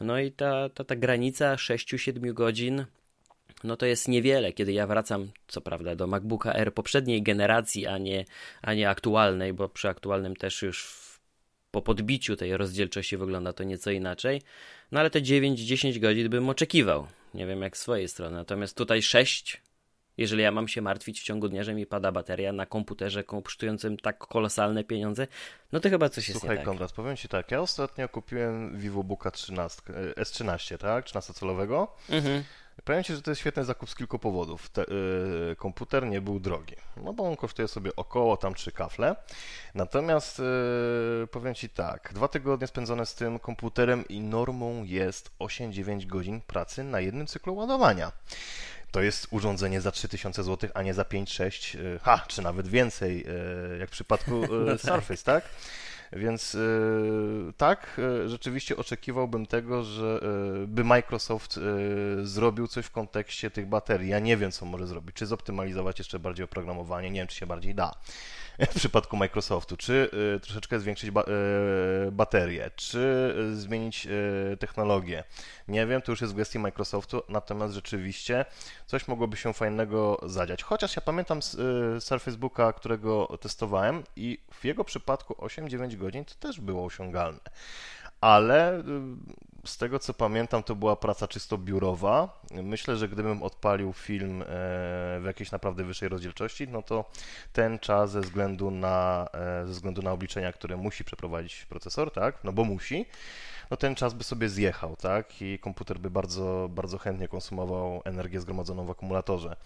no 0.00 0.18
i 0.18 0.32
ta, 0.32 0.68
ta, 0.68 0.84
ta 0.84 0.96
granica 0.96 1.54
6-7 1.54 2.32
godzin 2.32 2.84
no 3.64 3.76
to 3.76 3.86
jest 3.86 4.08
niewiele, 4.08 4.52
kiedy 4.52 4.72
ja 4.72 4.86
wracam, 4.86 5.30
co 5.48 5.60
prawda, 5.60 5.96
do 5.96 6.06
MacBooka 6.06 6.52
R 6.52 6.74
poprzedniej 6.74 7.22
generacji, 7.22 7.86
a 7.86 7.98
nie, 7.98 8.24
a 8.62 8.74
nie 8.74 8.88
aktualnej, 8.88 9.52
bo 9.52 9.68
przy 9.68 9.88
aktualnym 9.88 10.36
też 10.36 10.62
już 10.62 10.84
w, 10.84 11.20
po 11.70 11.82
podbiciu 11.82 12.36
tej 12.36 12.56
rozdzielczości 12.56 13.16
wygląda 13.16 13.52
to 13.52 13.64
nieco 13.64 13.90
inaczej. 13.90 14.42
No 14.92 15.00
ale 15.00 15.10
te 15.10 15.20
9-10 15.20 15.98
godzin 15.98 16.28
bym 16.28 16.48
oczekiwał. 16.48 17.06
Nie 17.34 17.46
wiem 17.46 17.62
jak 17.62 17.76
z 17.76 17.80
swojej 17.80 18.08
strony. 18.08 18.36
Natomiast 18.36 18.76
tutaj 18.76 19.02
6, 19.02 19.62
jeżeli 20.16 20.42
ja 20.42 20.50
mam 20.50 20.68
się 20.68 20.82
martwić 20.82 21.20
w 21.20 21.24
ciągu 21.24 21.48
dnia, 21.48 21.62
że 21.62 21.74
mi 21.74 21.86
pada 21.86 22.12
bateria 22.12 22.52
na 22.52 22.66
komputerze 22.66 23.24
kosztującym 23.24 23.96
tak 23.96 24.18
kolosalne 24.18 24.84
pieniądze, 24.84 25.26
no 25.72 25.80
to 25.80 25.90
chyba 25.90 26.08
coś 26.08 26.28
jest 26.28 26.40
Słuchaj, 26.40 26.56
nie 26.56 26.64
tak. 26.64 26.66
Konrad, 26.66 26.92
powiem 26.92 27.16
Ci 27.16 27.28
tak, 27.28 27.50
ja 27.50 27.60
ostatnio 27.60 28.08
kupiłem 28.08 28.78
VivoBooka 28.78 29.30
13, 29.30 29.82
S13, 30.16 30.78
tak? 30.78 31.06
13-calowego. 31.06 31.86
Mhm. 32.10 32.44
Powiem 32.84 33.04
Ci, 33.04 33.14
że 33.14 33.22
to 33.22 33.30
jest 33.30 33.40
świetny 33.40 33.64
zakup 33.64 33.90
z 33.90 33.94
kilku 33.94 34.18
powodów. 34.18 34.68
Te, 34.68 34.84
yy, 35.48 35.56
komputer 35.56 36.06
nie 36.06 36.20
był 36.20 36.40
drogi, 36.40 36.76
no 36.96 37.12
bo 37.12 37.24
on 37.24 37.36
kosztuje 37.36 37.68
sobie 37.68 37.96
około 37.96 38.36
tam 38.36 38.54
trzy 38.54 38.72
kafle. 38.72 39.16
Natomiast 39.74 40.38
yy, 40.38 41.26
powiem 41.30 41.54
Ci 41.54 41.68
tak, 41.68 42.10
dwa 42.14 42.28
tygodnie 42.28 42.66
spędzone 42.66 43.06
z 43.06 43.14
tym 43.14 43.38
komputerem 43.38 44.08
i 44.08 44.20
normą 44.20 44.84
jest 44.84 45.30
8-9 45.38 46.06
godzin 46.06 46.40
pracy 46.40 46.84
na 46.84 47.00
jednym 47.00 47.26
cyklu 47.26 47.56
ładowania. 47.56 48.12
To 48.90 49.02
jest 49.02 49.26
urządzenie 49.30 49.80
za 49.80 49.90
3000 49.90 50.42
zł, 50.42 50.70
a 50.74 50.82
nie 50.82 50.94
za 50.94 51.02
5-6, 51.02 51.78
yy, 51.78 51.98
ha, 52.02 52.24
czy 52.28 52.42
nawet 52.42 52.68
więcej, 52.68 53.26
yy, 53.70 53.78
jak 53.78 53.88
w 53.88 53.92
przypadku 53.92 54.30
no 54.30 54.72
tak. 54.72 54.80
Surface, 54.90 55.24
tak? 55.24 55.44
Więc 56.14 56.54
y, 56.54 57.52
tak, 57.56 58.00
y, 58.24 58.28
rzeczywiście 58.28 58.76
oczekiwałbym 58.76 59.46
tego, 59.46 59.82
że 59.82 60.20
y, 60.62 60.66
by 60.66 60.84
Microsoft 60.84 61.60
zrobił 62.22 62.66
coś 62.66 62.86
w 62.86 62.90
kontekście 62.90 63.50
tych 63.50 63.66
baterii. 63.66 64.08
Ja 64.08 64.18
nie 64.18 64.36
wiem, 64.36 64.52
co 64.52 64.66
może 64.66 64.86
zrobić. 64.86 65.16
Czy 65.16 65.26
zoptymalizować 65.26 65.98
jeszcze 65.98 66.18
bardziej 66.18 66.44
oprogramowanie, 66.44 67.10
nie 67.10 67.20
wiem, 67.20 67.26
czy 67.26 67.36
się 67.36 67.46
bardziej 67.46 67.74
da. 67.74 67.94
w 68.70 68.74
przypadku 68.74 69.16
Microsoftu, 69.16 69.76
czy 69.76 70.10
y, 70.36 70.40
troszeczkę 70.40 70.80
zwiększyć 70.80 71.10
ba 71.10 71.22
y, 72.08 72.12
baterię, 72.12 72.70
czy 72.76 73.34
y, 73.52 73.56
zmienić 73.56 74.08
technologię. 74.58 75.24
Nie 75.68 75.86
wiem, 75.86 76.02
to 76.02 76.12
już 76.12 76.20
jest 76.20 76.32
w 76.32 76.36
gestii 76.36 76.58
Microsoftu, 76.58 77.22
natomiast 77.28 77.74
rzeczywiście 77.74 78.44
coś 78.86 79.08
mogłoby 79.08 79.36
się 79.36 79.52
fajnego 79.52 80.20
zadziać. 80.22 80.62
Chociaż 80.62 80.96
ja 80.96 81.02
pamiętam 81.02 81.42
z, 81.42 81.56
Surface 82.04 82.38
którego 82.76 83.38
testowałem 83.40 84.02
i 84.16 84.38
w 84.52 84.64
jego 84.64 84.84
przypadku 84.84 85.34
8-9 85.34 85.96
godzin 85.96 86.24
to 86.24 86.34
też 86.34 86.60
było 86.60 86.84
osiągalne 86.84 87.40
ale 88.24 88.82
z 89.64 89.76
tego 89.76 89.98
co 89.98 90.14
pamiętam, 90.14 90.62
to 90.62 90.74
była 90.74 90.96
praca 90.96 91.28
czysto 91.28 91.58
biurowa. 91.58 92.40
Myślę, 92.50 92.96
że 92.96 93.08
gdybym 93.08 93.42
odpalił 93.42 93.92
film 93.92 94.42
e, 94.42 94.46
w 95.20 95.22
jakiejś 95.26 95.50
naprawdę 95.50 95.84
wyższej 95.84 96.08
rozdzielczości, 96.08 96.68
no 96.68 96.82
to 96.82 97.04
ten 97.52 97.78
czas 97.78 98.10
ze 98.10 98.20
względu 98.20 98.70
na, 98.70 99.28
e, 99.32 99.66
ze 99.66 99.72
względu 99.72 100.02
na 100.02 100.12
obliczenia, 100.12 100.52
które 100.52 100.76
musi 100.76 101.04
przeprowadzić 101.04 101.64
procesor, 101.64 102.12
tak, 102.12 102.44
no 102.44 102.52
bo 102.52 102.64
musi, 102.64 103.06
no 103.70 103.76
ten 103.76 103.94
czas 103.94 104.14
by 104.14 104.24
sobie 104.24 104.48
zjechał, 104.48 104.96
tak? 104.96 105.42
I 105.42 105.58
komputer 105.58 105.98
by 105.98 106.10
bardzo, 106.10 106.68
bardzo 106.70 106.98
chętnie 106.98 107.28
konsumował 107.28 108.02
energię 108.04 108.40
zgromadzoną 108.40 108.86
w 108.86 108.90
akumulatorze. 108.90 109.56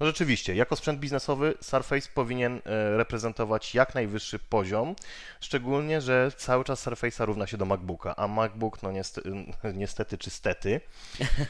No 0.00 0.06
rzeczywiście, 0.06 0.54
jako 0.54 0.76
sprzęt 0.76 1.00
biznesowy 1.00 1.54
Surface 1.60 2.08
powinien 2.14 2.60
e, 2.64 2.96
reprezentować 2.96 3.74
jak 3.74 3.94
najwyższy 3.94 4.38
poziom, 4.38 4.94
szczególnie, 5.40 6.00
że 6.00 6.32
cały 6.36 6.64
czas 6.64 6.86
Surface'a 6.86 7.24
równa 7.24 7.46
się 7.46 7.56
do 7.56 7.64
MacBooka, 7.64 8.16
a 8.16 8.28
MacBook, 8.28 8.82
no 8.82 8.92
niestety, 8.92 9.32
niestety 9.74 10.18
czy 10.18 10.30
stety, 10.30 10.80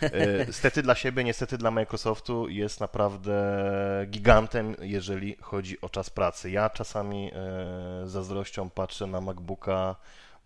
e, 0.01 0.53
stety 0.59 0.83
dla 0.83 0.95
siebie, 0.95 1.25
niestety 1.25 1.59
dla 1.59 1.71
Microsoftu 1.71 2.49
jest 2.49 2.81
naprawdę 2.81 3.37
gigantem, 4.07 4.77
jeżeli 4.81 5.37
chodzi 5.41 5.81
o 5.81 5.89
czas 5.89 6.11
pracy. 6.11 6.51
Ja 6.51 6.71
czasami 6.71 7.31
e, 7.35 8.09
zazdrością 8.09 8.71
patrzę 8.71 9.07
na 9.07 9.21
MacBooka 9.21 9.97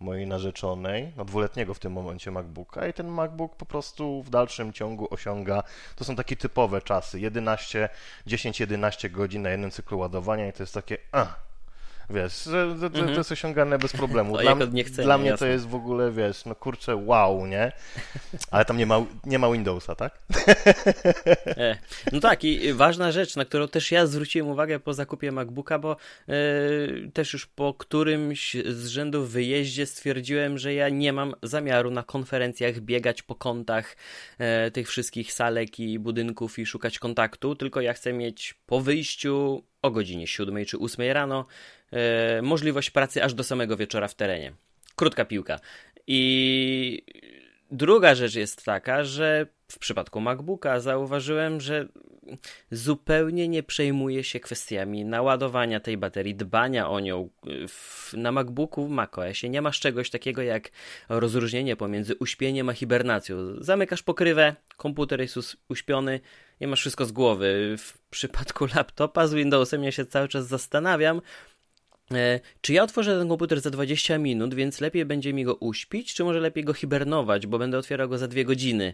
mojej 0.01 0.27
narzeczonej, 0.27 1.13
no 1.17 1.25
dwuletniego 1.25 1.73
w 1.73 1.79
tym 1.79 1.93
momencie 1.93 2.31
MacBooka 2.31 2.87
i 2.87 2.93
ten 2.93 3.07
MacBook 3.07 3.55
po 3.55 3.65
prostu 3.65 4.23
w 4.23 4.29
dalszym 4.29 4.73
ciągu 4.73 5.07
osiąga, 5.13 5.63
to 5.95 6.03
są 6.03 6.15
takie 6.15 6.35
typowe 6.35 6.81
czasy, 6.81 7.19
11, 7.19 7.89
10-11 8.27 9.11
godzin 9.11 9.41
na 9.41 9.49
jednym 9.49 9.71
cyklu 9.71 9.99
ładowania 9.99 10.47
i 10.47 10.53
to 10.53 10.63
jest 10.63 10.73
takie, 10.73 10.97
a, 11.11 11.35
Wiesz, 12.13 12.43
że, 12.43 12.77
że, 12.79 12.85
mhm. 12.85 13.07
to 13.07 13.11
jest 13.11 13.31
osiągane 13.31 13.79
bez 13.79 13.93
problemu. 13.93 14.37
Dla, 14.41 14.55
dla 14.87 15.17
mnie 15.17 15.29
jasne. 15.29 15.47
to 15.47 15.51
jest 15.51 15.67
w 15.67 15.75
ogóle, 15.75 16.11
wiesz, 16.11 16.45
no 16.45 16.55
kurczę, 16.55 16.95
wow, 16.95 17.45
nie? 17.47 17.71
Ale 18.51 18.65
tam 18.65 18.77
nie 18.77 18.85
ma, 18.85 19.05
nie 19.25 19.39
ma 19.39 19.51
Windowsa, 19.51 19.95
tak? 19.95 20.19
E, 21.45 21.77
no 22.11 22.19
tak, 22.19 22.43
i 22.43 22.73
ważna 22.73 23.11
rzecz, 23.11 23.35
na 23.35 23.45
którą 23.45 23.67
też 23.67 23.91
ja 23.91 24.05
zwróciłem 24.05 24.47
uwagę 24.47 24.79
po 24.79 24.93
zakupie 24.93 25.31
MacBooka, 25.31 25.79
bo 25.79 25.91
e, 26.27 26.35
też 27.13 27.33
już 27.33 27.45
po 27.45 27.73
którymś 27.73 28.55
z 28.65 28.87
rzędów 28.87 29.31
wyjeździe 29.31 29.85
stwierdziłem, 29.85 30.57
że 30.57 30.73
ja 30.73 30.89
nie 30.89 31.13
mam 31.13 31.35
zamiaru 31.43 31.91
na 31.91 32.03
konferencjach 32.03 32.79
biegać 32.79 33.21
po 33.21 33.35
kątach 33.35 33.97
e, 34.37 34.71
tych 34.71 34.89
wszystkich 34.89 35.33
salek 35.33 35.79
i 35.79 35.99
budynków 35.99 36.59
i 36.59 36.65
szukać 36.65 36.99
kontaktu, 36.99 37.55
tylko 37.55 37.81
ja 37.81 37.93
chcę 37.93 38.13
mieć 38.13 38.55
po 38.65 38.81
wyjściu 38.81 39.63
o 39.81 39.91
godzinie 39.91 40.27
7 40.27 40.65
czy 40.65 40.79
8 40.79 41.11
rano 41.11 41.45
e, 41.91 42.41
możliwość 42.41 42.89
pracy 42.89 43.23
aż 43.23 43.33
do 43.33 43.43
samego 43.43 43.77
wieczora 43.77 44.07
w 44.07 44.15
terenie. 44.15 44.53
Krótka 44.95 45.25
piłka. 45.25 45.59
I 46.07 47.03
druga 47.71 48.15
rzecz 48.15 48.35
jest 48.35 48.65
taka, 48.65 49.03
że 49.03 49.45
w 49.71 49.79
przypadku 49.79 50.21
MacBooka 50.21 50.79
zauważyłem, 50.79 51.61
że 51.61 51.87
zupełnie 52.71 53.47
nie 53.47 53.63
przejmuje 53.63 54.23
się 54.23 54.39
kwestiami 54.39 55.05
naładowania 55.05 55.79
tej 55.79 55.97
baterii, 55.97 56.35
dbania 56.35 56.89
o 56.89 56.99
nią. 56.99 57.29
Na 58.13 58.31
MacBooku, 58.31 58.87
w 58.87 58.89
macOSie 58.89 59.49
nie 59.49 59.61
masz 59.61 59.79
czegoś 59.79 60.09
takiego 60.09 60.41
jak 60.41 60.69
rozróżnienie 61.09 61.75
pomiędzy 61.75 62.15
uśpieniem 62.15 62.69
a 62.69 62.73
hibernacją. 62.73 63.37
Zamykasz 63.57 64.03
pokrywę, 64.03 64.55
komputer 64.77 65.21
jest 65.21 65.57
uśpiony, 65.69 66.19
nie 66.61 66.67
masz 66.67 66.79
wszystko 66.79 67.05
z 67.05 67.11
głowy. 67.11 67.75
W 67.77 67.97
przypadku 68.09 68.65
laptopa 68.75 69.27
z 69.27 69.33
Windowsem 69.33 69.83
ja 69.83 69.91
się 69.91 70.05
cały 70.05 70.27
czas 70.27 70.47
zastanawiam, 70.47 71.21
e, 72.11 72.39
czy 72.61 72.73
ja 72.73 72.83
otworzę 72.83 73.19
ten 73.19 73.29
komputer 73.29 73.61
za 73.61 73.69
20 73.69 74.17
minut, 74.17 74.53
więc 74.53 74.81
lepiej 74.81 75.05
będzie 75.05 75.33
mi 75.33 75.43
go 75.43 75.55
uśpić, 75.55 76.13
czy 76.13 76.23
może 76.23 76.39
lepiej 76.39 76.63
go 76.63 76.73
hibernować, 76.73 77.47
bo 77.47 77.59
będę 77.59 77.77
otwierał 77.77 78.09
go 78.09 78.17
za 78.17 78.27
2 78.27 78.43
godziny. 78.43 78.93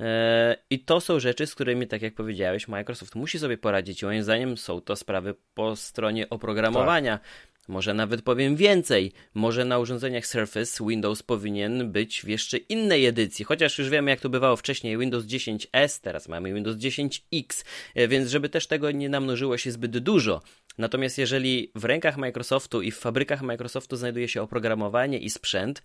E, 0.00 0.56
I 0.70 0.78
to 0.78 1.00
są 1.00 1.20
rzeczy, 1.20 1.46
z 1.46 1.54
którymi, 1.54 1.86
tak 1.86 2.02
jak 2.02 2.14
powiedziałeś, 2.14 2.68
Microsoft 2.68 3.14
musi 3.14 3.38
sobie 3.38 3.58
poradzić. 3.58 4.02
Moim 4.02 4.22
zdaniem 4.22 4.56
są 4.56 4.80
to 4.80 4.96
sprawy 4.96 5.34
po 5.54 5.76
stronie 5.76 6.30
oprogramowania. 6.30 7.18
Tak. 7.18 7.28
Może 7.70 7.94
nawet 7.94 8.22
powiem 8.22 8.56
więcej. 8.56 9.12
Może 9.34 9.64
na 9.64 9.78
urządzeniach 9.78 10.26
Surface 10.26 10.84
Windows 10.86 11.22
powinien 11.22 11.92
być 11.92 12.22
w 12.22 12.28
jeszcze 12.28 12.56
innej 12.56 13.06
edycji. 13.06 13.44
Chociaż 13.44 13.78
już 13.78 13.88
wiemy, 13.88 14.10
jak 14.10 14.20
to 14.20 14.28
bywało 14.28 14.56
wcześniej. 14.56 14.98
Windows 14.98 15.24
10S, 15.24 16.00
teraz 16.00 16.28
mamy 16.28 16.54
Windows 16.54 16.76
10X, 16.76 17.64
e, 17.94 18.08
więc 18.08 18.30
żeby 18.30 18.48
też 18.48 18.66
tego 18.66 18.90
nie 18.90 19.08
namnożyło 19.08 19.58
się 19.58 19.70
zbyt 19.70 19.98
dużo. 19.98 20.42
Natomiast 20.78 21.18
jeżeli 21.18 21.70
w 21.74 21.84
rękach 21.84 22.16
Microsoftu 22.16 22.82
i 22.82 22.90
w 22.90 22.98
fabrykach 22.98 23.42
Microsoftu 23.42 23.96
znajduje 23.96 24.28
się 24.28 24.42
oprogramowanie 24.42 25.18
i 25.18 25.30
sprzęt, 25.30 25.82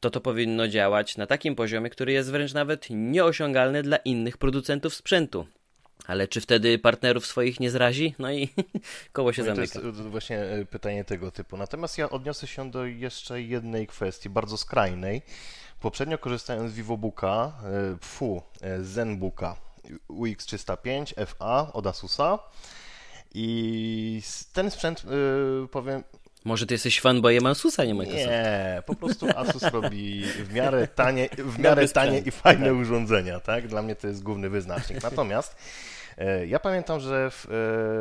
to 0.00 0.10
to 0.10 0.20
powinno 0.20 0.68
działać 0.68 1.16
na 1.16 1.26
takim 1.26 1.54
poziomie, 1.54 1.90
który 1.90 2.12
jest 2.12 2.30
wręcz 2.30 2.54
nawet 2.54 2.86
nieosiągalny 2.90 3.82
dla 3.82 3.96
innych 3.96 4.38
producentów 4.38 4.94
sprzętu. 4.94 5.46
Ale 6.06 6.28
czy 6.28 6.40
wtedy 6.40 6.78
partnerów 6.78 7.26
swoich 7.26 7.60
nie 7.60 7.70
zrazi? 7.70 8.14
No 8.18 8.32
i 8.32 8.48
koło 9.12 9.32
się 9.32 9.42
no 9.42 9.54
zamyka. 9.54 9.80
To 9.80 9.86
jest 9.86 10.00
właśnie 10.00 10.38
e, 10.38 10.64
pytanie 10.64 11.04
tego 11.04 11.30
typu. 11.30 11.56
Natomiast 11.56 11.98
ja 11.98 12.10
odniosę 12.10 12.46
się 12.46 12.70
do 12.70 12.84
jeszcze 12.84 13.42
jednej 13.42 13.86
kwestii, 13.86 14.30
bardzo 14.30 14.56
skrajnej. 14.56 15.22
Poprzednio 15.80 16.18
korzystając 16.18 16.72
z 16.72 16.74
VivoBooka, 16.74 17.52
e, 17.64 17.96
fu, 18.00 18.42
e, 18.60 18.84
ZenBooka 18.84 19.56
UX305 20.08 21.26
FA 21.26 21.72
od 21.72 21.86
Asusa 21.86 22.38
i 23.34 24.22
ten 24.52 24.70
sprzęt, 24.70 25.02
powiem, 25.70 26.04
może 26.44 26.66
ty 26.66 26.74
jesteś 26.74 27.00
fanboyem 27.00 27.46
Asusa, 27.46 27.84
nie 27.84 27.94
Microsoft? 27.94 28.26
Nie, 28.26 28.82
po 28.86 28.94
prostu 28.94 29.26
Asus 29.36 29.62
robi 29.62 30.22
w 30.24 30.52
miarę 30.52 30.88
tanie, 30.94 31.28
w 31.38 31.58
miarę 31.58 31.88
tanie 31.88 32.18
i 32.18 32.30
fajne 32.30 32.66
tak. 32.66 32.74
urządzenia, 32.74 33.40
tak? 33.40 33.68
Dla 33.68 33.82
mnie 33.82 33.96
to 33.96 34.06
jest 34.06 34.22
główny 34.22 34.50
wyznacznik. 34.50 35.02
Natomiast 35.02 35.56
e, 36.18 36.46
ja 36.46 36.60
pamiętam, 36.60 37.00
że 37.00 37.30
w 37.30 37.46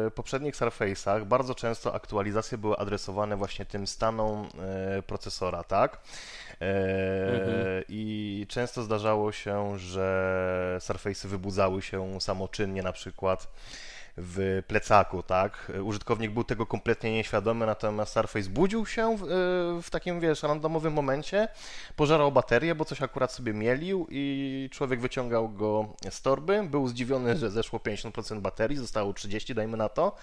e, 0.08 0.12
poprzednich 0.12 0.56
Surface'ach 0.56 1.26
bardzo 1.26 1.56
często 1.56 1.94
aktualizacje 1.94 2.58
były 2.58 2.78
adresowane 2.78 3.38
właśnie 3.38 3.66
tym 3.66 3.88
stanom 3.88 4.50
e, 4.98 5.02
procesora, 5.02 5.64
tak? 5.64 6.00
Mhm. 6.62 7.84
I 7.90 8.46
często 8.50 8.84
zdarzało 8.84 9.32
się, 9.32 9.80
że 9.80 10.78
Surface'y 10.82 11.28
wybudzały 11.28 11.82
się 11.82 12.22
samoczynnie 12.22 12.84
na 12.84 12.94
przykład 12.94 13.48
w 14.18 14.64
plecaku, 14.68 15.24
tak? 15.24 15.72
Użytkownik 15.84 16.32
był 16.32 16.44
tego 16.44 16.66
kompletnie 16.66 17.12
nieświadomy, 17.12 17.66
natomiast 17.66 18.14
Surface 18.14 18.50
budził 18.50 18.86
się 18.86 19.18
w, 19.18 19.22
w 19.84 19.90
takim, 19.90 20.20
wiesz, 20.20 20.44
randomowym 20.44 20.94
momencie, 20.94 21.48
pożarał 21.96 22.32
baterię, 22.32 22.76
bo 22.76 22.86
coś 22.86 23.02
akurat 23.02 23.32
sobie 23.32 23.54
mielił 23.54 24.08
i 24.10 24.70
człowiek 24.72 25.02
wyciągał 25.02 25.50
go 25.50 25.86
z 26.10 26.22
torby, 26.22 26.64
był 26.64 26.88
zdziwiony, 26.88 27.38
że 27.38 27.52
zeszło 27.52 27.80
50% 27.80 28.40
baterii, 28.40 28.78
zostało 28.78 29.14
30, 29.14 29.56
dajmy 29.56 29.78
na 29.78 29.90
to 29.90 30.16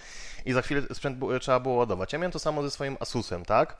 i 0.45 0.53
za 0.53 0.61
chwilę 0.61 0.81
sprzęt 0.93 1.19
trzeba 1.41 1.59
było 1.59 1.75
ładować. 1.75 2.13
Ja 2.13 2.19
miałem 2.19 2.31
to 2.31 2.39
samo 2.39 2.63
ze 2.63 2.71
swoim 2.71 2.97
Asusem, 2.99 3.45
tak? 3.45 3.77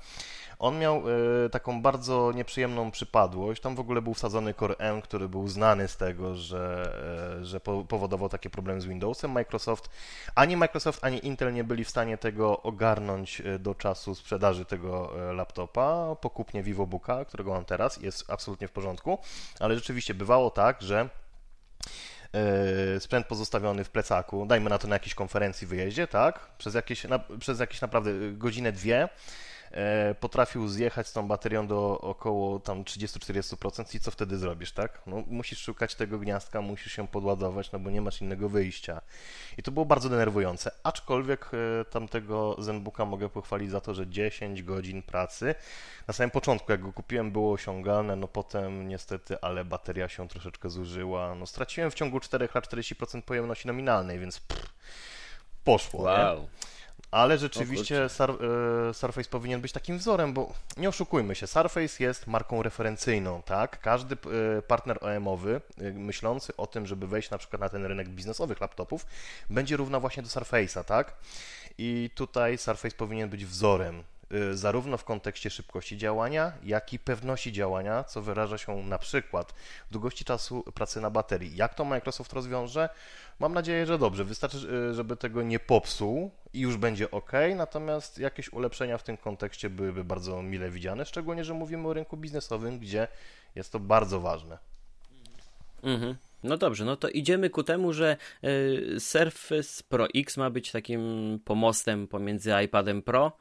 On 0.59 0.79
miał 0.79 1.03
y, 1.45 1.49
taką 1.49 1.81
bardzo 1.81 2.31
nieprzyjemną 2.31 2.91
przypadłość. 2.91 3.61
Tam 3.61 3.75
w 3.75 3.79
ogóle 3.79 4.01
był 4.01 4.13
wsadzony 4.13 4.53
Core 4.53 4.75
M, 4.77 5.01
który 5.01 5.29
był 5.29 5.47
znany 5.47 5.87
z 5.87 5.97
tego, 5.97 6.35
że, 6.35 6.93
y, 7.41 7.45
że 7.45 7.59
po, 7.59 7.83
powodował 7.83 8.29
takie 8.29 8.49
problemy 8.49 8.81
z 8.81 8.85
Windowsem. 8.85 9.31
Microsoft, 9.31 9.89
ani 10.35 10.57
Microsoft, 10.57 11.03
ani 11.03 11.27
Intel 11.27 11.53
nie 11.53 11.63
byli 11.63 11.83
w 11.83 11.89
stanie 11.89 12.17
tego 12.17 12.61
ogarnąć 12.61 13.41
do 13.59 13.75
czasu 13.75 14.15
sprzedaży 14.15 14.65
tego 14.65 15.11
laptopa. 15.33 16.15
Po 16.21 16.29
kupnie 16.29 16.63
VivoBooka, 16.63 17.25
którego 17.25 17.51
mam 17.51 17.65
teraz, 17.65 17.97
jest 17.97 18.31
absolutnie 18.31 18.67
w 18.67 18.71
porządku, 18.71 19.17
ale 19.59 19.75
rzeczywiście 19.75 20.13
bywało 20.13 20.49
tak, 20.49 20.81
że 20.81 21.09
sprzęt 22.99 23.27
pozostawiony 23.27 23.83
w 23.83 23.89
plecaku, 23.89 24.45
dajmy 24.45 24.69
na 24.69 24.77
to 24.77 24.87
na 24.87 24.95
jakiejś 24.95 25.15
konferencji, 25.15 25.67
wyjeździe, 25.67 26.07
tak? 26.07 26.49
Przez 26.57 26.75
jakieś, 26.75 27.03
na, 27.03 27.19
przez 27.39 27.59
jakieś 27.59 27.81
naprawdę 27.81 28.11
godzinę, 28.31 28.71
dwie 28.71 29.03
E, 29.03 29.09
potrafił 30.19 30.67
zjechać 30.67 31.07
z 31.07 31.13
tą 31.13 31.27
baterią 31.27 31.67
do 31.67 32.01
około 32.01 32.59
tam 32.59 32.83
30-40% 32.83 33.95
i 33.95 33.99
co 33.99 34.11
wtedy 34.11 34.38
zrobisz, 34.38 34.71
tak? 34.71 35.01
No, 35.07 35.23
musisz 35.27 35.59
szukać 35.59 35.95
tego 35.95 36.19
gniazdka, 36.19 36.61
musisz 36.61 36.93
się 36.93 37.07
podładować, 37.07 37.71
no 37.71 37.79
bo 37.79 37.89
nie 37.89 38.01
masz 38.01 38.21
innego 38.21 38.49
wyjścia. 38.49 39.01
I 39.57 39.63
to 39.63 39.71
było 39.71 39.85
bardzo 39.85 40.09
denerwujące, 40.09 40.71
aczkolwiek 40.83 41.51
e, 41.53 41.85
tamtego 41.85 42.55
Zenbooka 42.59 43.05
mogę 43.05 43.29
pochwalić 43.29 43.71
za 43.71 43.81
to, 43.81 43.93
że 43.93 44.07
10 44.07 44.63
godzin 44.63 45.01
pracy 45.01 45.55
na 46.07 46.13
samym 46.13 46.31
początku, 46.31 46.71
jak 46.71 46.81
go 46.81 46.93
kupiłem, 46.93 47.31
było 47.31 47.51
osiągalne, 47.53 48.15
no 48.15 48.27
potem 48.27 48.88
niestety, 48.88 49.41
ale 49.41 49.65
bateria 49.65 50.09
się 50.09 50.27
troszeczkę 50.27 50.69
zużyła. 50.69 51.35
No 51.35 51.45
straciłem 51.45 51.91
w 51.91 51.93
ciągu 51.93 52.19
4 52.19 52.49
lat 52.55 52.67
40% 52.67 53.21
pojemności 53.21 53.67
nominalnej, 53.67 54.19
więc 54.19 54.39
pff, 54.39 54.73
poszło. 55.63 56.01
Wow. 56.01 56.41
Nie? 56.41 56.47
Ale 57.11 57.37
rzeczywiście 57.37 58.09
Sur 58.09 58.31
e, 58.31 58.93
Surface 58.93 59.29
powinien 59.29 59.61
być 59.61 59.71
takim 59.71 59.97
wzorem, 59.97 60.33
bo 60.33 60.53
nie 60.77 60.89
oszukujmy 60.89 61.35
się, 61.35 61.47
Surface 61.47 62.03
jest 62.03 62.27
marką 62.27 62.63
referencyjną, 62.63 63.41
tak? 63.41 63.79
Każdy 63.79 64.15
e, 64.15 64.61
partner 64.61 64.97
OEM-owy 65.01 65.61
e, 65.77 65.91
myślący 65.91 66.57
o 66.57 66.67
tym, 66.67 66.85
żeby 66.87 67.07
wejść 67.07 67.29
na 67.29 67.37
przykład 67.37 67.61
na 67.61 67.69
ten 67.69 67.85
rynek 67.85 68.09
biznesowych 68.09 68.61
laptopów, 68.61 69.05
będzie 69.49 69.77
równa 69.77 69.99
właśnie 69.99 70.23
do 70.23 70.29
Surface'a, 70.29 70.83
tak? 70.83 71.13
I 71.77 72.09
tutaj 72.15 72.57
Surface 72.57 72.95
powinien 72.95 73.29
być 73.29 73.45
wzorem. 73.45 74.03
Y, 74.33 74.57
zarówno 74.57 74.98
w 74.98 75.03
kontekście 75.03 75.50
szybkości 75.50 75.98
działania, 75.98 76.51
jak 76.63 76.93
i 76.93 77.00
pewności 77.00 77.51
działania, 77.51 78.03
co 78.03 78.21
wyraża 78.21 78.57
się 78.57 78.83
na 78.83 78.98
przykład 78.98 79.53
w 79.89 79.91
długości 79.91 80.25
czasu 80.25 80.63
pracy 80.74 81.01
na 81.01 81.09
baterii. 81.09 81.55
Jak 81.55 81.74
to 81.74 81.86
Microsoft 81.86 82.33
rozwiąże? 82.33 82.89
Mam 83.39 83.53
nadzieję, 83.53 83.86
że 83.86 83.98
dobrze. 83.98 84.24
Wystarczy, 84.24 84.57
y, 84.57 84.93
żeby 84.93 85.17
tego 85.17 85.41
nie 85.41 85.59
popsuł 85.59 86.31
i 86.53 86.59
już 86.59 86.77
będzie 86.77 87.12
ok, 87.12 87.31
natomiast 87.55 88.17
jakieś 88.17 88.53
ulepszenia 88.53 88.98
w 88.98 89.03
tym 89.03 89.17
kontekście 89.17 89.69
byłyby 89.69 90.03
bardzo 90.03 90.41
mile 90.41 90.69
widziane, 90.69 91.05
szczególnie, 91.05 91.43
że 91.43 91.53
mówimy 91.53 91.88
o 91.88 91.93
rynku 91.93 92.17
biznesowym, 92.17 92.79
gdzie 92.79 93.07
jest 93.55 93.71
to 93.71 93.79
bardzo 93.79 94.19
ważne. 94.19 94.57
Mhm. 95.83 96.15
No 96.43 96.57
dobrze, 96.57 96.86
no 96.86 96.95
to 96.95 97.09
idziemy 97.09 97.50
ku 97.50 97.63
temu, 97.63 97.93
że 97.93 98.17
y, 98.43 99.00
Surface 99.00 99.83
Pro 99.89 100.07
X 100.15 100.38
ma 100.38 100.50
być 100.50 100.71
takim 100.71 101.39
pomostem 101.45 102.07
pomiędzy 102.07 102.51
iPadem 102.65 103.01
Pro 103.01 103.31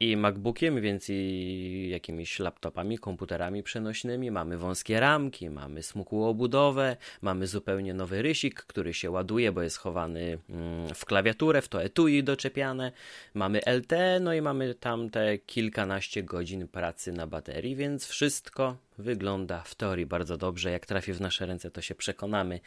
i 0.00 0.16
MacBookiem, 0.16 0.80
więc 0.80 1.06
i 1.08 1.88
jakimiś 1.90 2.38
laptopami, 2.38 2.98
komputerami 2.98 3.62
przenośnymi. 3.62 4.30
Mamy 4.30 4.58
wąskie 4.58 5.00
ramki, 5.00 5.50
mamy 5.50 5.82
smukłą 5.82 6.28
obudowę, 6.28 6.96
mamy 7.22 7.46
zupełnie 7.46 7.94
nowy 7.94 8.22
rysik, 8.22 8.54
który 8.54 8.94
się 8.94 9.10
ładuje, 9.10 9.52
bo 9.52 9.62
jest 9.62 9.76
chowany 9.76 10.38
mm, 10.50 10.94
w 10.94 11.04
klawiaturę, 11.04 11.62
w 11.62 11.68
to 11.68 11.82
etui 11.82 12.24
doczepiane. 12.24 12.92
Mamy 13.34 13.60
LT, 13.66 13.92
no 14.20 14.34
i 14.34 14.40
mamy 14.40 14.74
tam 14.74 15.10
te 15.10 15.38
kilkanaście 15.38 16.22
godzin 16.22 16.68
pracy 16.68 17.12
na 17.12 17.26
baterii, 17.26 17.76
więc 17.76 18.06
wszystko 18.06 18.76
wygląda 18.98 19.62
w 19.62 19.74
teorii 19.74 20.06
bardzo 20.06 20.36
dobrze. 20.36 20.70
Jak 20.70 20.86
trafi 20.86 21.12
w 21.12 21.20
nasze 21.20 21.46
ręce, 21.46 21.70
to 21.70 21.80
się 21.80 21.94
przekonamy. 21.94 22.60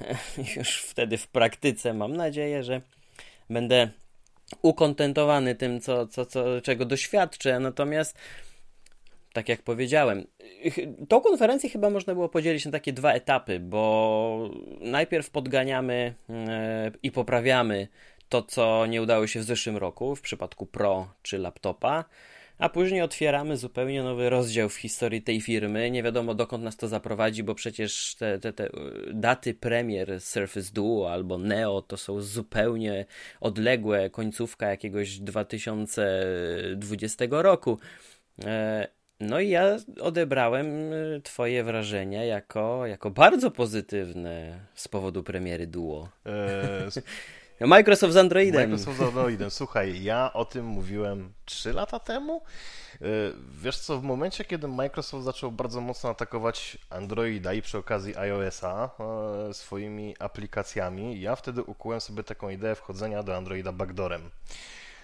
Już 0.56 0.82
wtedy 0.82 1.18
w 1.18 1.28
praktyce 1.28 1.94
mam 1.94 2.16
nadzieję, 2.16 2.64
że 2.64 2.80
będę 3.50 3.90
ukontentowany 4.62 5.54
tym, 5.54 5.80
co, 5.80 6.06
co, 6.06 6.26
co, 6.26 6.60
czego 6.60 6.84
doświadczę, 6.84 7.60
natomiast 7.60 8.18
tak 9.32 9.48
jak 9.48 9.62
powiedziałem, 9.62 10.26
tą 11.08 11.20
konferencję 11.20 11.70
chyba 11.70 11.90
można 11.90 12.14
było 12.14 12.28
podzielić 12.28 12.64
na 12.64 12.70
takie 12.70 12.92
dwa 12.92 13.12
etapy, 13.12 13.60
bo 13.60 14.50
najpierw 14.80 15.30
podganiamy 15.30 16.14
e, 16.30 16.90
i 17.02 17.10
poprawiamy 17.10 17.88
to, 18.28 18.42
co 18.42 18.86
nie 18.86 19.02
udało 19.02 19.26
się 19.26 19.40
w 19.40 19.44
zeszłym 19.44 19.76
roku 19.76 20.16
w 20.16 20.20
przypadku 20.20 20.66
Pro 20.66 21.08
czy 21.22 21.38
laptopa, 21.38 22.04
a 22.60 22.68
później 22.68 23.02
otwieramy 23.02 23.56
zupełnie 23.56 24.02
nowy 24.02 24.30
rozdział 24.30 24.68
w 24.68 24.74
historii 24.74 25.22
tej 25.22 25.40
firmy. 25.40 25.90
Nie 25.90 26.02
wiadomo 26.02 26.34
dokąd 26.34 26.64
nas 26.64 26.76
to 26.76 26.88
zaprowadzi, 26.88 27.42
bo 27.42 27.54
przecież 27.54 28.14
te, 28.14 28.38
te, 28.38 28.52
te 28.52 28.68
daty 29.12 29.54
premier 29.54 30.20
Surface 30.20 30.72
Duo 30.72 31.12
albo 31.12 31.38
Neo 31.38 31.82
to 31.82 31.96
są 31.96 32.20
zupełnie 32.20 33.06
odległe, 33.40 34.10
końcówka 34.10 34.70
jakiegoś 34.70 35.18
2020 35.18 37.24
roku. 37.30 37.78
E, 38.44 38.88
no 39.20 39.40
i 39.40 39.48
ja 39.48 39.76
odebrałem 40.00 40.92
e, 40.92 41.20
Twoje 41.22 41.64
wrażenia 41.64 42.24
jako, 42.24 42.86
jako 42.86 43.10
bardzo 43.10 43.50
pozytywne 43.50 44.60
z 44.74 44.88
powodu 44.88 45.22
premiery 45.22 45.66
Duo. 45.66 46.08
E, 46.26 46.88
Microsoft 47.66 48.12
z 48.12 48.16
Androidem. 48.16 48.70
Microsoft 48.70 48.98
z 48.98 49.02
Androidem. 49.02 49.50
Słuchaj, 49.50 50.02
ja 50.02 50.32
o 50.32 50.44
tym 50.44 50.66
mówiłem 50.66 51.32
3 51.44 51.72
lata 51.72 51.98
temu. 51.98 52.42
E, 52.94 53.06
wiesz 53.62 53.78
co, 53.78 53.98
w 53.98 54.02
momencie, 54.02 54.44
kiedy 54.44 54.68
Microsoft 54.68 55.24
zaczął 55.24 55.52
bardzo 55.52 55.80
mocno 55.80 56.10
atakować 56.10 56.78
Androida 56.90 57.52
i 57.52 57.62
przy 57.62 57.78
okazji 57.78 58.16
iOS-a 58.16 58.90
e, 59.50 59.54
swoimi 59.54 60.16
aplikacjami, 60.18 61.20
ja 61.20 61.36
wtedy 61.36 61.62
ukułem 61.62 62.00
sobie 62.00 62.22
taką 62.22 62.48
ideę 62.48 62.74
wchodzenia 62.74 63.22
do 63.22 63.36
Androida 63.36 63.72
backdoorem. 63.72 64.30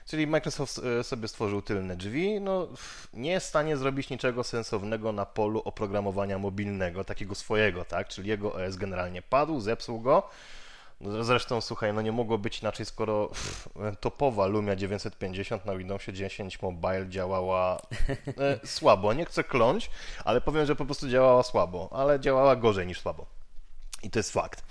Czyli 0.06 0.26
Microsoft 0.26 0.78
e, 0.78 1.04
sobie 1.04 1.28
stworzył 1.28 1.62
tylne 1.62 1.96
drzwi, 1.96 2.40
no 2.40 2.68
nie 3.12 3.30
jest 3.30 3.46
w 3.46 3.48
stanie 3.48 3.76
zrobić 3.76 4.10
niczego 4.10 4.44
sensownego 4.44 5.12
na 5.12 5.26
polu 5.26 5.62
oprogramowania 5.64 6.38
mobilnego, 6.38 7.04
takiego 7.04 7.34
swojego, 7.34 7.84
tak? 7.84 8.08
Czyli 8.08 8.28
jego 8.28 8.52
OS 8.52 8.76
generalnie 8.76 9.22
padł, 9.22 9.60
zepsuł 9.60 10.00
go, 10.00 10.30
zresztą, 11.00 11.60
słuchaj, 11.60 11.94
no 11.94 12.02
nie 12.02 12.12
mogło 12.12 12.38
być 12.38 12.60
inaczej, 12.60 12.86
skoro 12.86 13.30
topowa 14.00 14.46
Lumia 14.46 14.76
950 14.76 15.64
na 15.64 15.76
Windowsie 15.76 16.12
10 16.12 16.62
Mobile 16.62 17.08
działała 17.08 17.76
e, 18.38 18.66
słabo. 18.66 19.12
Nie 19.12 19.24
chcę 19.24 19.44
kląć, 19.44 19.90
ale 20.24 20.40
powiem, 20.40 20.66
że 20.66 20.76
po 20.76 20.84
prostu 20.84 21.08
działała 21.08 21.42
słabo, 21.42 21.88
ale 21.92 22.20
działała 22.20 22.56
gorzej 22.56 22.86
niż 22.86 23.00
słabo. 23.00 23.26
I 24.02 24.10
to 24.10 24.18
jest 24.18 24.32
fakt. 24.32 24.62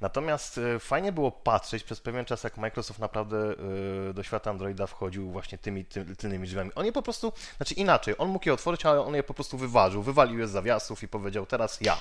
Natomiast 0.00 0.58
e, 0.58 0.78
fajnie 0.78 1.12
było 1.12 1.32
patrzeć 1.32 1.84
przez 1.84 2.00
pewien 2.00 2.24
czas, 2.24 2.44
jak 2.44 2.56
Microsoft 2.56 3.00
naprawdę 3.00 3.54
e, 4.10 4.14
do 4.14 4.22
świata 4.22 4.50
Androida 4.50 4.86
wchodził 4.86 5.30
właśnie 5.30 5.58
tymi 5.58 5.84
ty, 5.84 6.16
tylnymi 6.16 6.46
drzwiami. 6.46 6.70
On 6.74 6.86
je 6.86 6.92
po 6.92 7.02
prostu, 7.02 7.32
znaczy 7.56 7.74
inaczej, 7.74 8.14
on 8.18 8.28
mógł 8.28 8.48
je 8.48 8.54
otworzyć, 8.54 8.86
ale 8.86 9.00
on 9.00 9.14
je 9.14 9.22
po 9.22 9.34
prostu 9.34 9.58
wyważył, 9.58 10.02
wywalił 10.02 10.38
je 10.38 10.48
z 10.48 10.50
zawiasów 10.50 11.02
i 11.02 11.08
powiedział 11.08 11.46
teraz 11.46 11.80
ja. 11.80 12.00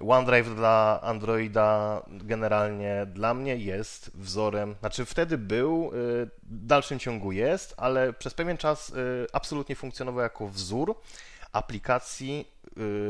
OneDrive 0.00 0.54
dla 0.54 1.00
Androida 1.02 2.02
generalnie 2.08 3.06
dla 3.06 3.34
mnie 3.34 3.56
jest 3.56 4.10
wzorem, 4.14 4.74
znaczy 4.80 5.04
wtedy 5.04 5.38
był, 5.38 5.86
y, 5.86 5.90
w 6.42 6.66
dalszym 6.66 6.98
ciągu 6.98 7.32
jest, 7.32 7.74
ale 7.76 8.12
przez 8.12 8.34
pewien 8.34 8.56
czas 8.56 8.90
y, 8.90 9.26
absolutnie 9.32 9.76
funkcjonował 9.76 10.22
jako 10.22 10.48
wzór 10.48 10.96
aplikacji 11.54 12.48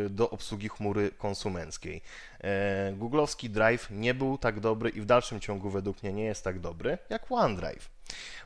y, 0.06 0.10
do 0.10 0.30
obsługi 0.30 0.68
chmury 0.68 1.10
konsumenckiej. 1.18 2.02
E, 2.40 2.92
Googlowski 2.92 3.50
Drive 3.50 3.90
nie 3.90 4.14
był 4.14 4.38
tak 4.38 4.60
dobry 4.60 4.90
i 4.90 5.00
w 5.00 5.04
dalszym 5.04 5.40
ciągu 5.40 5.70
według 5.70 6.02
mnie 6.02 6.12
nie 6.12 6.24
jest 6.24 6.44
tak 6.44 6.60
dobry 6.60 6.98
jak 7.10 7.32
OneDrive. 7.32 7.94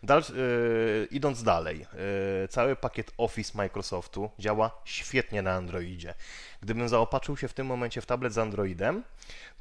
Dal 0.02 0.22
idąc 1.10 1.42
dalej, 1.42 1.86
cały 2.50 2.76
pakiet 2.76 3.12
Office 3.16 3.58
Microsoftu 3.58 4.30
działa 4.38 4.80
świetnie 4.84 5.42
na 5.42 5.52
Androidzie. 5.52 6.14
Gdybym 6.60 6.88
zaopatrzył 6.88 7.36
się 7.36 7.48
w 7.48 7.54
tym 7.54 7.66
momencie 7.66 8.00
w 8.00 8.06
tablet 8.06 8.32
z 8.32 8.38
Androidem, 8.38 9.02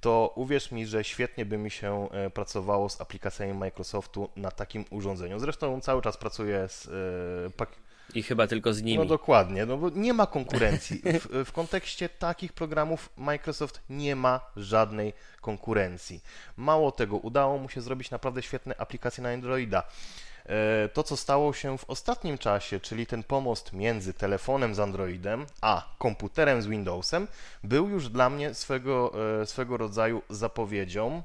to 0.02 0.34
uwierz 0.36 0.72
mi, 0.72 0.86
że 0.86 1.04
świetnie 1.04 1.46
by 1.46 1.58
mi 1.58 1.72
się 1.72 2.10
e, 2.12 2.30
pracowało 2.30 2.90
z 2.90 3.02
aplikacjami 3.02 3.54
Microsoftu 3.54 4.30
na 4.36 4.52
takim 4.52 4.86
urządzeniu. 4.90 5.40
Zresztą 5.40 5.82
cały 5.82 6.02
czas 6.02 6.18
pracuję 6.18 6.68
z 6.70 6.88
e, 7.48 7.50
i 8.14 8.24
chyba 8.24 8.48
tylko 8.48 8.74
z 8.74 8.82
nimi. 8.82 8.98
No 8.98 9.06
dokładnie, 9.06 9.66
no 9.66 9.78
bo 9.78 9.90
nie 9.90 10.14
ma 10.14 10.28
konkurencji. 10.28 11.02
W, 11.04 11.46
w, 11.46 11.52
kontekście 11.52 12.10
takich 12.10 12.54
programów 12.54 13.10
Microsoft 13.18 13.82
nie 13.90 14.16
ma 14.16 14.40
żadnej 14.56 15.14
konkurencji. 15.42 16.24
Mało 16.58 16.92
tego, 16.92 17.18
udało 17.18 17.58
mu 17.58 17.70
się 17.70 17.82
zrobić 17.82 18.12
naprawdę 18.12 18.42
świetne 18.42 18.76
aplikacje 18.78 19.24
na 19.24 19.30
Androida. 19.30 19.84
E, 20.46 20.90
to, 20.90 21.04
co 21.04 21.18
stało 21.18 21.54
się 21.54 21.78
w 21.78 21.90
ostatnim 21.90 22.38
czasie, 22.38 22.80
czyli 22.80 23.06
ten 23.06 23.24
pomost 23.24 23.74
między 23.74 24.14
telefonem 24.14 24.76
z 24.76 24.80
Androidem 24.80 25.46
a 25.62 25.96
komputerem 25.98 26.62
z 26.62 26.68
Windowsem, 26.68 27.28
był 27.64 27.90
już 27.90 28.10
dla 28.10 28.30
mnie 28.30 28.54
swego, 28.54 29.14
e, 29.42 29.46
swego 29.46 29.78
rodzaju 29.78 30.22
zapowiedzią 30.30 31.24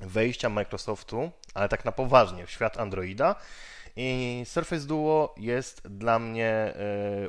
wejścia 0.00 0.48
Microsoftu, 0.48 1.30
ale 1.54 1.68
tak 1.68 1.84
na 1.84 1.92
poważnie, 1.92 2.46
w 2.46 2.50
świat 2.50 2.78
Androida 2.78 3.34
i 3.96 4.42
Surface 4.44 4.86
Duo 4.86 5.34
jest 5.36 5.88
dla 5.88 6.18
mnie 6.18 6.48
e, 6.48 6.74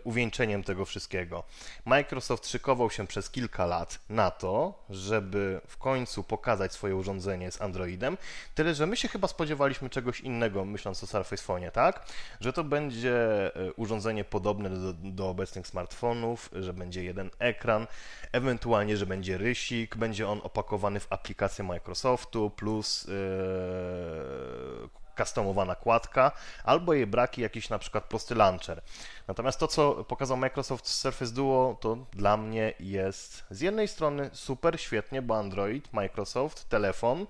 uwieńczeniem 0.04 0.64
tego 0.64 0.86
wszystkiego. 0.86 1.44
Microsoft 1.86 2.48
szykował 2.48 2.90
się 2.90 3.08
przez 3.08 3.30
kilka 3.30 3.66
lat 3.66 4.00
na 4.10 4.32
to, 4.32 4.84
żeby 4.90 5.62
w 5.68 5.78
końcu 5.78 6.24
pokazać 6.24 6.74
swoje 6.74 6.96
urządzenie 6.96 7.52
z 7.52 7.62
Androidem, 7.62 8.18
tyle 8.56 8.76
że 8.76 8.86
my 8.86 8.98
się 8.98 9.08
chyba 9.08 9.28
spodziewaliśmy 9.28 9.90
czegoś 9.90 10.22
innego, 10.22 10.66
myśląc 10.66 11.04
o 11.04 11.08
Surface 11.08 11.44
Phone, 11.44 11.72
tak? 11.72 12.06
Że 12.40 12.54
to 12.54 12.64
będzie 12.64 13.16
e, 13.56 13.74
urządzenie 13.74 14.24
podobne 14.24 14.70
do, 14.70 14.94
do 14.94 15.30
obecnych 15.30 15.68
smartfonów, 15.68 16.50
że 16.54 16.74
będzie 16.74 17.04
jeden 17.04 17.30
ekran, 17.40 17.88
ewentualnie, 18.32 18.98
że 18.98 19.06
będzie 19.06 19.38
rysik, 19.38 19.96
będzie 19.96 20.28
on 20.28 20.42
opakowany 20.44 21.00
w 21.00 21.08
aplikację 21.10 21.64
Microsoftu 21.64 22.50
plus 22.50 23.08
yy, 23.08 25.07
customowa 25.18 25.66
nakładka, 25.66 26.32
albo 26.64 26.94
jej 26.94 27.08
braki 27.08 27.42
jakiś 27.42 27.70
na 27.70 27.80
przykład 27.80 28.04
prosty 28.04 28.36
launcher. 28.36 28.82
Natomiast 29.28 29.60
to, 29.60 29.68
co 29.68 30.04
pokazał 30.04 30.38
Microsoft 30.38 30.88
Surface 30.88 31.34
Duo, 31.34 31.78
to 31.82 31.98
dla 32.14 32.38
mnie 32.38 32.74
jest 32.80 33.46
z 33.50 33.62
jednej 33.62 33.88
strony 33.88 34.30
super, 34.34 34.82
świetnie, 34.82 35.22
bo 35.22 35.38
Android, 35.38 35.94
Microsoft, 35.94 36.70
telefon, 36.70 37.28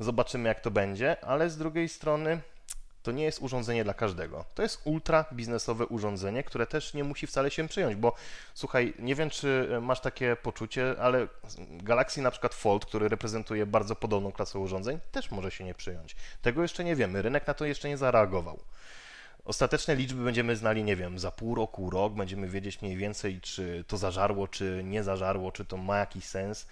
zobaczymy 0.00 0.48
jak 0.48 0.60
to 0.60 0.70
będzie, 0.70 1.24
ale 1.24 1.50
z 1.50 1.58
drugiej 1.58 1.88
strony 1.88 2.40
to 3.02 3.12
nie 3.12 3.24
jest 3.24 3.42
urządzenie 3.42 3.84
dla 3.84 3.94
każdego. 3.94 4.44
To 4.54 4.62
jest 4.62 4.80
ultra 4.84 5.24
biznesowe 5.32 5.86
urządzenie, 5.86 6.44
które 6.44 6.66
też 6.66 6.94
nie 6.94 7.04
musi 7.04 7.26
wcale 7.26 7.50
się 7.50 7.68
przyjąć, 7.68 7.96
bo 7.96 8.14
słuchaj, 8.54 8.94
nie 8.98 9.14
wiem 9.14 9.30
czy 9.30 9.68
masz 9.82 10.00
takie 10.00 10.36
poczucie, 10.36 10.94
ale 11.00 11.28
Galaxy 11.70 12.22
na 12.22 12.30
przykład 12.30 12.54
Fold, 12.54 12.86
który 12.86 13.08
reprezentuje 13.08 13.66
bardzo 13.66 13.96
podobną 13.96 14.32
klasę 14.32 14.58
urządzeń, 14.58 14.98
też 15.12 15.30
może 15.30 15.50
się 15.50 15.64
nie 15.64 15.74
przyjąć. 15.74 16.16
Tego 16.42 16.62
jeszcze 16.62 16.84
nie 16.84 16.96
wiemy, 16.96 17.22
rynek 17.22 17.46
na 17.46 17.54
to 17.54 17.64
jeszcze 17.64 17.88
nie 17.88 17.96
zareagował. 17.96 18.58
Ostateczne 19.44 19.96
liczby 19.96 20.24
będziemy 20.24 20.56
znali, 20.56 20.84
nie 20.84 20.96
wiem, 20.96 21.18
za 21.18 21.30
pół 21.30 21.54
roku, 21.54 21.90
rok, 21.90 22.12
będziemy 22.12 22.48
wiedzieć 22.48 22.82
mniej 22.82 22.96
więcej, 22.96 23.40
czy 23.40 23.84
to 23.88 23.96
zażarło, 23.96 24.48
czy 24.48 24.82
nie 24.84 25.02
zażarło, 25.02 25.52
czy 25.52 25.64
to 25.64 25.76
ma 25.76 25.98
jakiś 25.98 26.24
sens. 26.24 26.66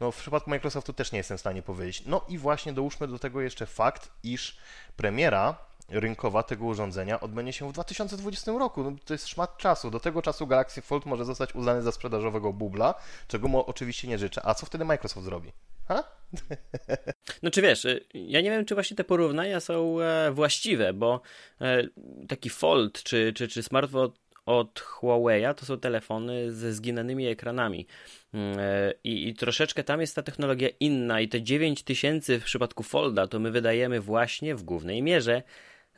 No, 0.00 0.12
w 0.12 0.16
przypadku 0.16 0.50
Microsoftu 0.50 0.92
też 0.92 1.12
nie 1.12 1.18
jestem 1.18 1.36
w 1.36 1.40
stanie 1.40 1.62
powiedzieć. 1.62 2.02
No 2.06 2.24
i 2.28 2.38
właśnie 2.38 2.72
dołóżmy 2.72 3.08
do 3.08 3.18
tego 3.18 3.40
jeszcze 3.40 3.66
fakt, 3.66 4.08
iż 4.22 4.58
premiera 4.96 5.69
rynkowa 5.90 6.42
tego 6.42 6.64
urządzenia 6.64 7.20
odbędzie 7.20 7.52
się 7.52 7.68
w 7.68 7.72
2020 7.72 8.52
roku. 8.52 8.82
No, 8.82 8.92
to 9.04 9.14
jest 9.14 9.28
szmat 9.28 9.56
czasu. 9.56 9.90
Do 9.90 10.00
tego 10.00 10.22
czasu 10.22 10.46
Galaxy 10.46 10.82
Fold 10.82 11.06
może 11.06 11.24
zostać 11.24 11.54
uznany 11.54 11.82
za 11.82 11.92
sprzedażowego 11.92 12.52
bubla, 12.52 12.94
czego 13.28 13.48
mu 13.48 13.60
oczywiście 13.60 14.08
nie 14.08 14.18
życzę. 14.18 14.40
A 14.46 14.54
co 14.54 14.66
wtedy 14.66 14.84
Microsoft 14.84 15.24
zrobi? 15.24 15.52
Ha? 15.88 16.04
No 17.42 17.50
czy 17.50 17.62
wiesz, 17.62 17.84
y, 17.84 18.04
ja 18.14 18.40
nie 18.40 18.50
wiem, 18.50 18.64
czy 18.64 18.74
właśnie 18.74 18.96
te 18.96 19.04
porównania 19.04 19.60
są 19.60 20.00
e, 20.00 20.30
właściwe, 20.32 20.92
bo 20.92 21.20
e, 21.60 21.82
taki 22.28 22.50
Fold 22.50 23.02
czy, 23.02 23.32
czy, 23.32 23.48
czy 23.48 23.62
smartfon 23.62 24.10
od 24.46 24.80
Huawei'a 24.80 25.54
to 25.54 25.66
są 25.66 25.78
telefony 25.78 26.52
ze 26.52 26.72
zginanymi 26.72 27.26
ekranami. 27.26 27.86
Mm, 28.34 28.58
e, 28.58 28.92
I, 29.04 29.28
I, 29.28 29.34
troszeczkę 29.34 29.84
tam 29.84 30.00
jest 30.00 30.16
ta 30.16 30.22
technologia 30.22 30.68
inna, 30.80 31.20
i 31.20 31.28
te 31.28 31.42
9000 31.42 32.40
w 32.40 32.44
przypadku 32.44 32.82
Folda 32.82 33.26
to 33.26 33.38
my 33.38 33.50
wydajemy 33.50 34.00
właśnie 34.00 34.54
w 34.54 34.62
głównej 34.62 35.02
mierze 35.02 35.42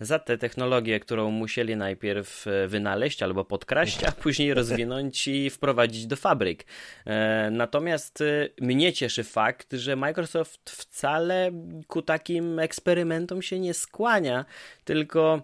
za 0.01 0.19
tę 0.19 0.39
technologię, 0.39 1.01
którą 1.01 1.31
musieli 1.31 1.77
najpierw 1.77 2.47
e, 2.47 2.69
wynaleźć 2.69 3.23
albo 3.23 3.45
podkraść, 3.45 4.05
a 4.05 4.13
później 4.23 4.55
rozwinąć 4.55 5.29
i 5.29 5.51
wprowadzić 5.51 6.07
do 6.07 6.17
fabryk. 6.17 6.65
E, 7.07 7.49
natomiast 7.53 8.21
e, 8.21 8.49
mnie 8.61 8.93
cieszy 8.93 9.25
fakt, 9.25 9.73
że 9.73 9.97
Microsoft 9.97 10.71
wcale 10.71 11.51
ku 11.87 12.03
takim 12.03 12.59
eksperymentom 12.59 13.43
się 13.43 13.61
nie 13.61 13.75
skłania, 13.75 14.45
tylko 14.85 15.43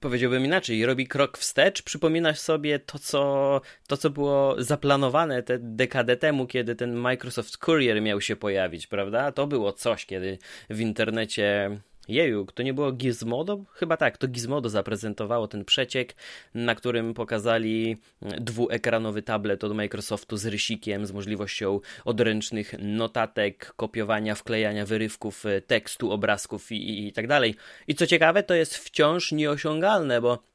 powiedziałbym 0.00 0.44
inaczej, 0.44 0.86
robi 0.86 1.06
krok 1.06 1.38
wstecz, 1.38 1.82
przypominasz 1.82 2.38
sobie 2.38 2.78
to 2.78 2.98
co, 2.98 3.60
to, 3.86 3.96
co 3.96 4.10
było 4.10 4.54
zaplanowane 4.58 5.42
te 5.42 5.58
dekadę 5.58 6.16
temu, 6.16 6.46
kiedy 6.46 6.74
ten 6.74 6.94
Microsoft 6.94 7.56
Courier 7.56 8.02
miał 8.02 8.20
się 8.20 8.36
pojawić, 8.36 8.86
prawda? 8.86 9.32
To 9.32 9.46
było 9.46 9.72
coś, 9.72 10.06
kiedy 10.06 10.38
w 10.70 10.80
internecie 10.80 11.78
Jeju, 12.08 12.46
to 12.54 12.62
nie 12.62 12.74
było 12.74 12.92
Gizmodo? 12.92 13.64
Chyba 13.72 13.96
tak, 13.96 14.18
to 14.18 14.28
Gizmodo 14.28 14.68
zaprezentowało 14.68 15.48
ten 15.48 15.64
przeciek, 15.64 16.14
na 16.54 16.74
którym 16.74 17.14
pokazali 17.14 17.96
dwuekranowy 18.22 19.22
tablet 19.22 19.64
od 19.64 19.74
Microsoftu 19.74 20.36
z 20.36 20.46
rysikiem, 20.46 21.06
z 21.06 21.12
możliwością 21.12 21.80
odręcznych 22.04 22.74
notatek, 22.78 23.72
kopiowania, 23.76 24.34
wklejania 24.34 24.86
wyrywków 24.86 25.46
e, 25.46 25.60
tekstu, 25.60 26.12
obrazków 26.12 26.72
i, 26.72 26.74
i, 26.74 27.08
i 27.08 27.12
tak 27.12 27.26
dalej. 27.26 27.54
I 27.88 27.94
co 27.94 28.06
ciekawe, 28.06 28.42
to 28.42 28.54
jest 28.54 28.76
wciąż 28.76 29.32
nieosiągalne, 29.32 30.20
bo 30.20 30.51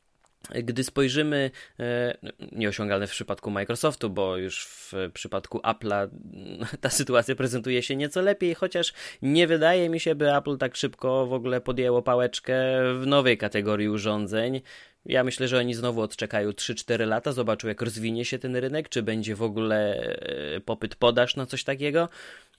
gdy 0.50 0.84
spojrzymy, 0.84 1.52
e, 1.80 2.18
nieosiągalne 2.52 3.08
w 3.08 3.12
przypadku 3.12 3.52
Microsoftu, 3.52 4.10
bo 4.10 4.38
już 4.38 4.66
w 4.66 4.94
przypadku 5.14 5.58
Apple'a 5.58 6.10
ta 6.82 6.90
sytuacja 6.90 7.36
prezentuje 7.36 7.84
się 7.84 7.96
nieco 7.96 8.22
lepiej, 8.22 8.56
chociaż 8.56 8.94
nie 9.22 9.48
wydaje 9.48 9.90
mi 9.90 10.00
się, 10.00 10.16
by 10.16 10.36
Apple 10.36 10.58
tak 10.58 10.76
szybko 10.76 11.26
w 11.26 11.34
ogóle 11.34 11.62
podjęło 11.62 12.02
pałeczkę 12.02 12.56
w 13.02 13.08
nowej 13.08 13.38
kategorii 13.38 13.90
urządzeń. 13.90 14.62
Ja 15.08 15.24
myślę, 15.24 15.48
że 15.48 15.60
oni 15.60 15.74
znowu 15.74 16.02
odczekają 16.02 16.50
3-4 16.50 17.08
lata, 17.08 17.32
zobaczą 17.32 17.68
jak 17.68 17.82
rozwinie 17.82 18.26
się 18.26 18.40
ten 18.40 18.56
rynek, 18.56 18.90
czy 18.90 19.04
będzie 19.04 19.36
w 19.36 19.42
ogóle 19.42 19.96
e, 20.56 20.60
popyt 20.60 20.96
podaż 20.96 21.36
na 21.36 21.46
coś 21.46 21.64
takiego. 21.64 22.10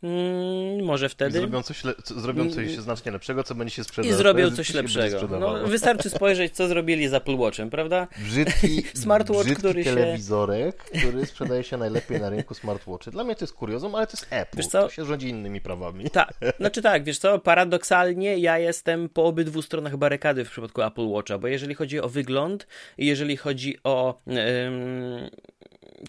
Mm, 0.03 0.85
może 0.85 1.09
wtedy. 1.09 1.39
I 1.39 1.41
zrobią 1.41 1.63
coś, 1.63 1.85
le... 1.85 1.95
zrobią 2.17 2.51
coś 2.51 2.69
mm. 2.69 2.83
znacznie 2.83 3.13
lepszego, 3.13 3.45
co 3.45 3.55
będzie 3.55 3.75
się 3.75 3.85
sprzedawać. 3.85 4.15
I 4.15 4.19
zrobią 4.19 4.51
coś 4.51 4.75
lepszego. 4.75 5.39
No, 5.41 5.67
wystarczy 5.67 6.11
spojrzeć, 6.11 6.57
co 6.57 6.69
zrobili 6.69 7.09
z 7.09 7.15
Apple 7.15 7.37
Watchem, 7.37 7.71
prawda? 7.71 8.07
Brzydki, 8.19 8.83
Smartwatch, 9.03 9.45
brzydki 9.45 9.59
który 9.61 9.85
telewizorek, 9.85 10.91
się... 10.93 10.99
który 10.99 11.27
sprzedaje 11.27 11.65
się 11.65 11.77
najlepiej 11.77 12.21
na 12.21 12.31
rynku 12.31 12.55
smartwatchy. 12.55 13.11
Dla 13.11 13.25
mnie 13.25 13.35
to 13.35 13.45
jest 13.45 13.55
kuriozum, 13.55 13.95
ale 13.95 14.07
to 14.07 14.13
jest 14.13 14.27
Apple. 14.31 14.57
Wiesz 14.57 14.67
co? 14.67 14.83
To 14.83 14.91
się 14.91 15.05
rządzi 15.05 15.29
innymi 15.29 15.61
prawami. 15.61 16.11
Tak, 16.11 16.35
znaczy 16.59 16.83
tak, 16.83 17.05
wiesz 17.05 17.19
co, 17.19 17.39
paradoksalnie 17.39 18.39
ja 18.39 18.59
jestem 18.59 19.09
po 19.09 19.25
obydwu 19.25 19.63
stronach 19.63 19.97
barykady 19.97 20.45
w 20.45 20.51
przypadku 20.51 20.83
Apple 20.83 21.07
Watcha, 21.07 21.39
bo 21.39 21.49
jeżeli 21.49 21.75
chodzi 21.75 22.01
o 22.01 22.09
wygląd 22.09 22.38
i 22.99 23.07
jeżeli 23.07 23.37
chodzi 23.37 23.79
o 23.85 24.23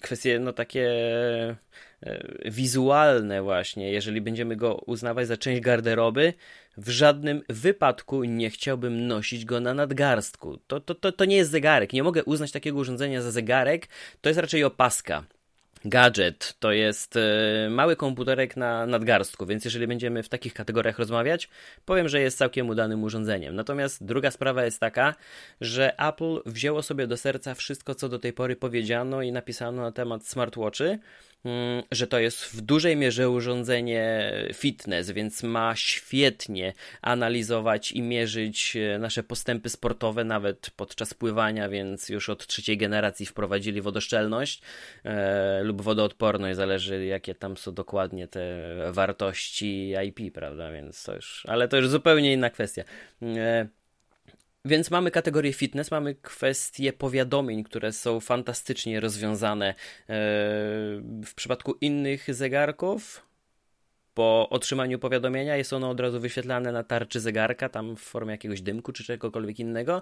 kwestie 0.02 0.40
no 0.40 0.54
takie 0.54 0.90
E, 2.04 2.52
wizualne 2.52 3.42
właśnie, 3.42 3.92
jeżeli 3.92 4.22
będziemy 4.22 4.56
go 4.56 4.76
uznawać 4.76 5.28
za 5.28 5.38
część 5.38 5.62
garderoby, 5.62 6.34
w 6.78 6.90
żadnym 6.90 7.42
wypadku 7.50 8.24
nie 8.24 8.50
chciałbym 8.50 9.08
nosić 9.08 9.46
go 9.46 9.60
na 9.60 9.74
nadgarstku. 9.74 10.58
To, 10.68 10.80
to, 10.80 10.96
to, 10.96 11.12
to 11.12 11.26
nie 11.26 11.36
jest 11.36 11.52
zegarek. 11.52 11.94
Nie 11.94 12.04
mogę 12.04 12.24
uznać 12.24 12.52
takiego 12.52 12.80
urządzenia 12.80 13.22
za 13.22 13.32
zegarek. 13.32 13.88
To 14.22 14.30
jest 14.30 14.40
raczej 14.40 14.64
opaska 14.64 15.24
gadżet 15.86 16.56
to 16.60 16.72
jest 16.72 17.16
e, 17.16 17.70
mały 17.70 17.96
komputerek 17.96 18.58
na 18.58 18.86
nadgarstku, 18.86 19.46
więc 19.46 19.66
jeżeli 19.66 19.88
będziemy 19.88 20.24
w 20.24 20.30
takich 20.30 20.54
kategoriach 20.54 21.00
rozmawiać, 21.00 21.50
powiem, 21.86 22.10
że 22.10 22.22
jest 22.22 22.38
całkiem 22.38 22.70
udanym 22.70 23.04
urządzeniem. 23.04 23.56
Natomiast 23.56 24.06
druga 24.06 24.32
sprawa 24.32 24.66
jest 24.66 24.80
taka, 24.80 25.16
że 25.62 26.00
Apple 26.00 26.42
wzięło 26.46 26.84
sobie 26.84 27.08
do 27.08 27.18
serca 27.18 27.56
wszystko, 27.56 27.96
co 27.96 28.10
do 28.10 28.20
tej 28.20 28.34
pory 28.34 28.56
powiedziano 28.56 29.22
i 29.22 29.32
napisano 29.32 29.82
na 29.82 29.92
temat 29.92 30.28
smartwatchy 30.28 31.00
że 31.92 32.08
to 32.08 32.20
jest 32.20 32.46
w 32.46 32.62
dużej 32.62 32.98
mierze 32.98 33.30
urządzenie 33.30 34.32
fitness, 34.54 35.12
więc 35.12 35.44
ma 35.44 35.76
świetnie 35.76 36.74
analizować 37.02 37.92
i 37.92 38.02
mierzyć 38.02 38.76
e, 38.76 39.00
nasze 39.00 39.24
postępy 39.24 39.70
sportowe, 39.70 40.24
nawet 40.24 40.70
podczas 40.70 41.14
pływania, 41.14 41.70
więc 41.70 42.10
już 42.10 42.30
od 42.30 42.48
trzeciej 42.48 42.78
generacji 42.78 43.26
wprowadzili 43.26 43.82
wodoszczelność 43.82 44.62
e, 45.04 45.64
lub 45.64 45.82
wodoodporność, 45.82 46.58
zależy 46.58 47.06
jakie 47.06 47.36
tam 47.36 47.58
są 47.58 47.74
dokładnie 47.74 48.28
te 48.28 48.66
wartości 48.92 49.94
IP, 50.08 50.34
prawda, 50.34 50.72
więc 50.72 51.04
to 51.04 51.16
już, 51.16 51.44
ale 51.48 51.68
to 51.68 51.78
już 51.78 51.90
zupełnie 51.90 52.34
inna 52.34 52.50
kwestia. 52.50 52.84
E, 53.22 53.68
więc 54.66 54.92
mamy 54.92 55.12
kategorię 55.12 55.54
fitness, 55.54 55.92
mamy 55.92 56.16
kwestie 56.16 56.94
powiadomień, 56.94 57.64
które 57.64 57.94
są 57.94 58.20
fantastycznie 58.20 59.00
rozwiązane. 59.00 59.70
E, 59.70 59.76
w 61.26 61.34
przypadku 61.36 61.74
innych 61.82 62.34
zegarków, 62.36 63.30
po 64.20 64.50
otrzymaniu 64.50 65.00
powiadomienia 65.00 65.56
jest 65.56 65.74
ono 65.74 65.90
od 65.90 66.00
razu 66.00 66.20
wyświetlane 66.20 66.72
na 66.72 66.84
tarczy 66.84 67.20
zegarka, 67.20 67.70
tam 67.70 67.96
w 67.96 68.00
formie 68.00 68.32
jakiegoś 68.32 68.62
dymku 68.62 68.92
czy 68.92 69.04
czegokolwiek 69.04 69.60
innego. 69.60 70.02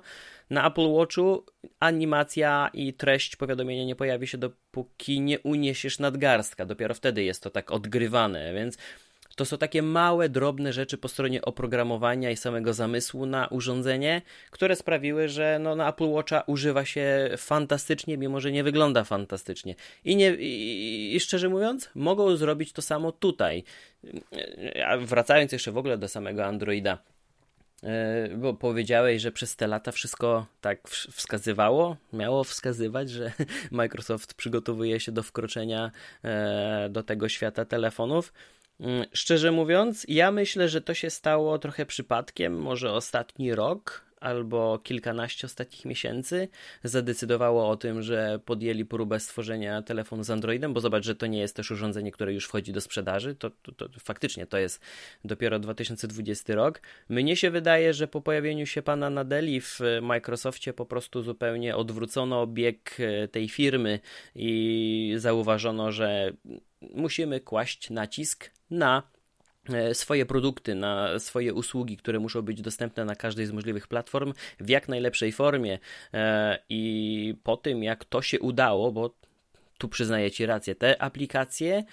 Na 0.50 0.67
Apple 0.67 0.93
Watchu 0.93 1.46
animacja 1.80 2.70
i 2.74 2.93
treść 2.93 3.36
powiadomienia 3.36 3.86
nie 3.86 3.96
pojawi 3.96 4.28
się, 4.28 4.38
dopóki 4.38 5.22
nie 5.22 5.39
uniesiesz 5.39 6.00
nadgarstka. 6.00 6.65
Dopiero 6.65 6.93
wtedy 6.93 7.24
jest 7.24 7.43
to 7.43 7.50
tak 7.50 7.72
odgrywane, 7.72 8.54
więc 8.54 8.78
to 9.38 9.45
są 9.45 9.58
takie 9.58 9.82
małe, 9.82 10.30
drobne 10.30 10.73
rzeczy 10.73 10.97
po 10.97 11.08
stronie 11.08 11.41
oprogramowania 11.41 12.32
i 12.32 12.38
samego 12.38 12.73
zamysłu 12.73 13.26
na 13.26 13.47
urządzenie, 13.47 14.21
które 14.52 14.76
sprawiły, 14.76 15.30
że 15.30 15.60
no, 15.62 15.76
na 15.76 15.89
Apple 15.89 16.10
Watcha 16.10 16.41
używa 16.47 16.86
się 16.86 17.30
fantastycznie, 17.38 18.17
mimo 18.17 18.39
że 18.39 18.52
nie 18.52 18.63
wygląda 18.63 19.04
fantastycznie. 19.04 19.76
I, 20.06 20.15
nie, 20.15 20.36
i, 20.36 21.15
i 21.15 21.19
szczerze 21.19 21.50
mówiąc, 21.50 21.89
mogą 21.95 22.36
zrobić 22.36 22.73
to 22.73 22.82
samo 22.82 23.12
tutaj. 23.12 23.63
A 24.86 24.97
wracając 24.97 25.52
jeszcze 25.52 25.71
w 25.71 25.78
ogóle 25.78 25.97
do 25.97 26.08
samego 26.08 26.45
Androida. 26.45 26.97
E, 27.84 28.30
bo 28.38 28.54
powiedziałeś, 28.54 29.21
że 29.21 29.32
przez 29.32 29.56
te 29.56 29.67
lata 29.67 29.91
wszystko 29.91 30.45
tak 30.62 30.88
wskazywało, 30.89 31.97
miało 32.13 32.43
wskazywać, 32.43 33.10
że 33.10 33.32
Microsoft 33.71 34.34
przygotowuje 34.34 35.00
się 35.00 35.12
do 35.12 35.23
wkroczenia 35.23 35.91
e, 36.23 36.89
do 36.89 37.04
tego 37.04 37.30
świata 37.30 37.65
telefonów. 37.65 38.34
Mm, 38.80 39.06
szczerze 39.13 39.52
mówiąc, 39.52 40.06
ja 40.08 40.32
myślę, 40.32 40.70
że 40.70 40.82
to 40.82 40.94
się 40.94 41.10
stało 41.10 41.60
trochę 41.60 41.86
przypadkiem, 41.86 42.60
może 42.60 42.92
ostatni 42.92 43.56
rok 43.56 44.08
albo 44.20 44.80
kilkanaście 44.80 45.48
ostatnich 45.48 45.86
miesięcy 45.86 46.48
zadecydowało 46.84 47.70
o 47.70 47.78
tym, 47.78 48.02
że 48.02 48.40
podjęli 48.46 48.86
próbę 48.86 49.20
stworzenia 49.20 49.82
telefonu 49.82 50.24
z 50.24 50.30
Androidem, 50.30 50.74
bo 50.74 50.80
zobacz, 50.80 51.06
że 51.06 51.16
to 51.16 51.28
nie 51.28 51.40
jest 51.40 51.56
też 51.56 51.72
urządzenie, 51.72 52.12
które 52.12 52.34
już 52.34 52.46
wchodzi 52.46 52.74
do 52.74 52.82
sprzedaży, 52.82 53.36
to, 53.36 53.50
to, 53.50 53.90
to 53.90 54.00
faktycznie 54.00 54.48
to 54.48 54.58
jest 54.58 54.82
dopiero 55.26 55.60
2020 55.60 56.56
rok. 56.56 56.82
Mnie 57.10 57.36
się 57.36 57.52
wydaje, 57.52 57.94
że 57.94 58.08
po 58.08 58.22
pojawieniu 58.22 58.66
się 58.66 58.82
pana 58.82 59.10
Nadeli 59.10 59.62
w 59.62 59.80
Microsoftie 60.02 60.74
po 60.74 60.86
prostu 60.86 61.22
zupełnie 61.22 61.76
odwrócono 61.76 62.48
bieg 62.48 62.98
e, 63.00 63.28
tej 63.28 63.50
firmy 63.50 64.00
i 64.36 65.13
zauważono, 65.18 65.92
że 65.92 66.34
musimy 66.82 67.40
kłaść 67.40 67.90
nacisk 67.90 68.57
na 68.71 69.03
e, 69.69 69.93
swoje 69.93 70.25
produkty, 70.25 70.75
na 70.75 71.19
swoje 71.19 71.53
usługi, 71.53 71.97
które 71.97 72.19
muszą 72.19 72.41
być 72.41 72.62
dostępne 72.62 73.06
na 73.06 73.15
każdej 73.15 73.45
z 73.45 73.51
możliwych 73.51 73.88
platform 73.88 74.34
w 74.60 74.69
jak 74.69 74.88
najlepszej 74.88 75.32
formie. 75.32 75.80
E, 76.13 76.60
I 76.69 77.36
po 77.43 77.58
tym, 77.58 77.84
jak 77.84 78.06
to 78.06 78.21
się 78.21 78.39
udało, 78.39 78.91
bo 78.91 79.15
tu 79.77 79.89
przyznaję 79.89 80.32
Ci 80.32 80.45
rację, 80.45 80.75
te 80.75 81.01
aplikacje 81.01 81.84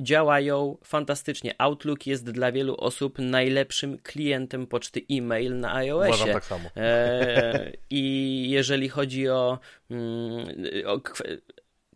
działają 0.00 0.76
fantastycznie. 0.84 1.54
Outlook 1.58 2.06
jest 2.06 2.30
dla 2.30 2.52
wielu 2.52 2.76
osób 2.76 3.18
najlepszym 3.18 3.98
klientem 3.98 4.66
poczty 4.66 5.00
e-mail 5.10 5.60
na 5.60 5.74
iOSie. 5.74 6.08
Uważam 6.08 6.32
tak 6.32 6.44
samo. 6.44 6.68
E, 6.76 7.72
I 7.90 8.46
jeżeli 8.50 8.88
chodzi 8.88 9.28
o, 9.28 9.58
mm, 9.90 10.46
o 10.86 11.00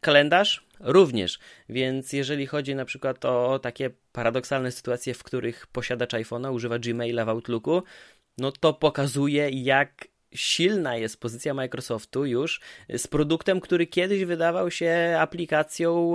kalendarz, 0.06 0.66
również. 0.80 1.38
Więc 1.68 2.12
jeżeli 2.12 2.46
chodzi 2.46 2.74
na 2.74 2.84
przykład 2.84 3.24
o 3.24 3.58
takie 3.58 3.90
paradoksalne 4.12 4.72
sytuacje, 4.72 5.14
w 5.14 5.22
których 5.22 5.66
posiadacz 5.66 6.12
iPhone'a 6.12 6.52
używa 6.52 6.78
Gmaila 6.78 7.24
w 7.24 7.28
Outlooku, 7.28 7.82
no 8.38 8.52
to 8.52 8.72
pokazuje, 8.72 9.50
jak 9.50 10.08
silna 10.34 10.96
jest 10.96 11.20
pozycja 11.20 11.54
Microsoftu 11.54 12.26
już 12.26 12.60
z 12.96 13.06
produktem, 13.06 13.60
który 13.60 13.86
kiedyś 13.86 14.24
wydawał 14.24 14.70
się 14.70 15.16
aplikacją 15.18 16.14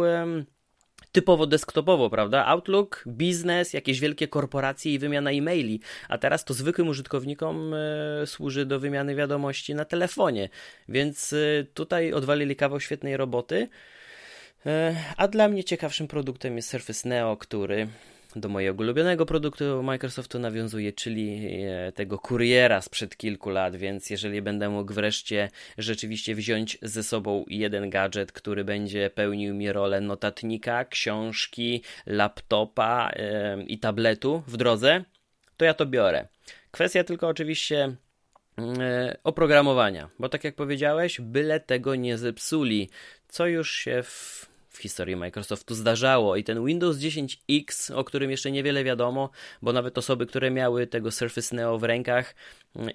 typowo 1.12 1.48
desktopowo, 1.48 2.10
prawda? 2.10 2.46
Outlook, 2.46 3.04
biznes, 3.08 3.74
jakieś 3.74 4.00
wielkie 4.00 4.28
korporacje 4.28 4.94
i 4.94 5.00
wymiana 5.00 5.32
e-maili, 5.32 5.80
a 6.10 6.18
teraz 6.18 6.46
to 6.46 6.54
zwykłym 6.54 6.88
użytkownikom 6.88 7.74
e, 7.74 8.28
służy 8.28 8.66
do 8.66 8.80
wymiany 8.80 9.16
wiadomości 9.16 9.76
na 9.76 9.86
telefonie, 9.86 10.50
więc 10.90 11.34
e, 11.34 11.38
tutaj 11.74 12.14
odwalili 12.14 12.56
kawał 12.56 12.80
świetnej 12.80 13.18
roboty. 13.18 13.70
E, 14.66 14.96
a 15.18 15.28
dla 15.28 15.48
mnie 15.48 15.64
ciekawszym 15.64 16.08
produktem 16.08 16.56
jest 16.56 16.70
Surface 16.70 17.10
Neo, 17.10 17.38
który 17.38 17.88
do 18.36 18.50
mojego 18.50 18.84
ulubionego 18.84 19.26
produktu 19.26 19.84
Microsoftu 19.84 20.40
nawiązuje, 20.40 20.94
czyli 20.94 21.48
e, 21.66 21.92
tego 21.92 22.20
kuriera 22.20 22.82
sprzed 22.82 23.18
kilku 23.18 23.50
lat, 23.50 23.76
więc 23.76 24.10
jeżeli 24.10 24.42
będę 24.42 24.70
mógł 24.70 24.94
wreszcie 24.94 25.50
rzeczywiście 25.78 26.36
wziąć 26.36 26.78
ze 26.82 27.04
sobą 27.04 27.46
jeden 27.48 27.90
gadżet, 27.90 28.32
który 28.32 28.64
będzie 28.64 29.10
pełnił 29.10 29.56
mi 29.56 29.72
rolę 29.72 30.02
notatnika, 30.02 30.86
książki, 30.86 31.84
laptopa 32.06 33.12
i 33.68 33.80
tabletu 33.80 34.44
w 34.48 34.58
drodze, 34.58 35.04
to 35.58 35.66
ja 35.66 35.74
to 35.74 35.86
biorę. 35.86 36.28
Kwestia 36.72 37.04
tylko 37.04 37.28
oczywiście 37.28 37.96
yy, 38.58 38.66
oprogramowania, 39.24 40.10
bo 40.20 40.30
tak 40.30 40.44
jak 40.44 40.56
powiedziałeś, 40.56 41.22
byle 41.22 41.60
tego 41.60 41.96
nie 41.96 42.18
zepsuli, 42.18 42.90
co 43.28 43.48
już 43.48 43.72
się 43.72 44.04
w 44.04 44.51
w 44.72 44.78
historii 44.78 45.16
Microsoftu 45.16 45.76
zdarzało 45.76 46.36
i 46.36 46.44
ten 46.44 46.66
Windows 46.66 46.98
10X, 46.98 47.94
o 47.96 48.04
którym 48.04 48.32
jeszcze 48.32 48.52
niewiele 48.52 48.84
wiadomo, 48.84 49.30
bo 49.62 49.74
nawet 49.74 49.98
osoby, 49.98 50.26
które 50.26 50.52
miały 50.52 50.88
tego 50.88 51.12
Surface 51.12 51.56
Neo 51.56 51.78
w 51.78 51.84
rękach, 51.84 52.36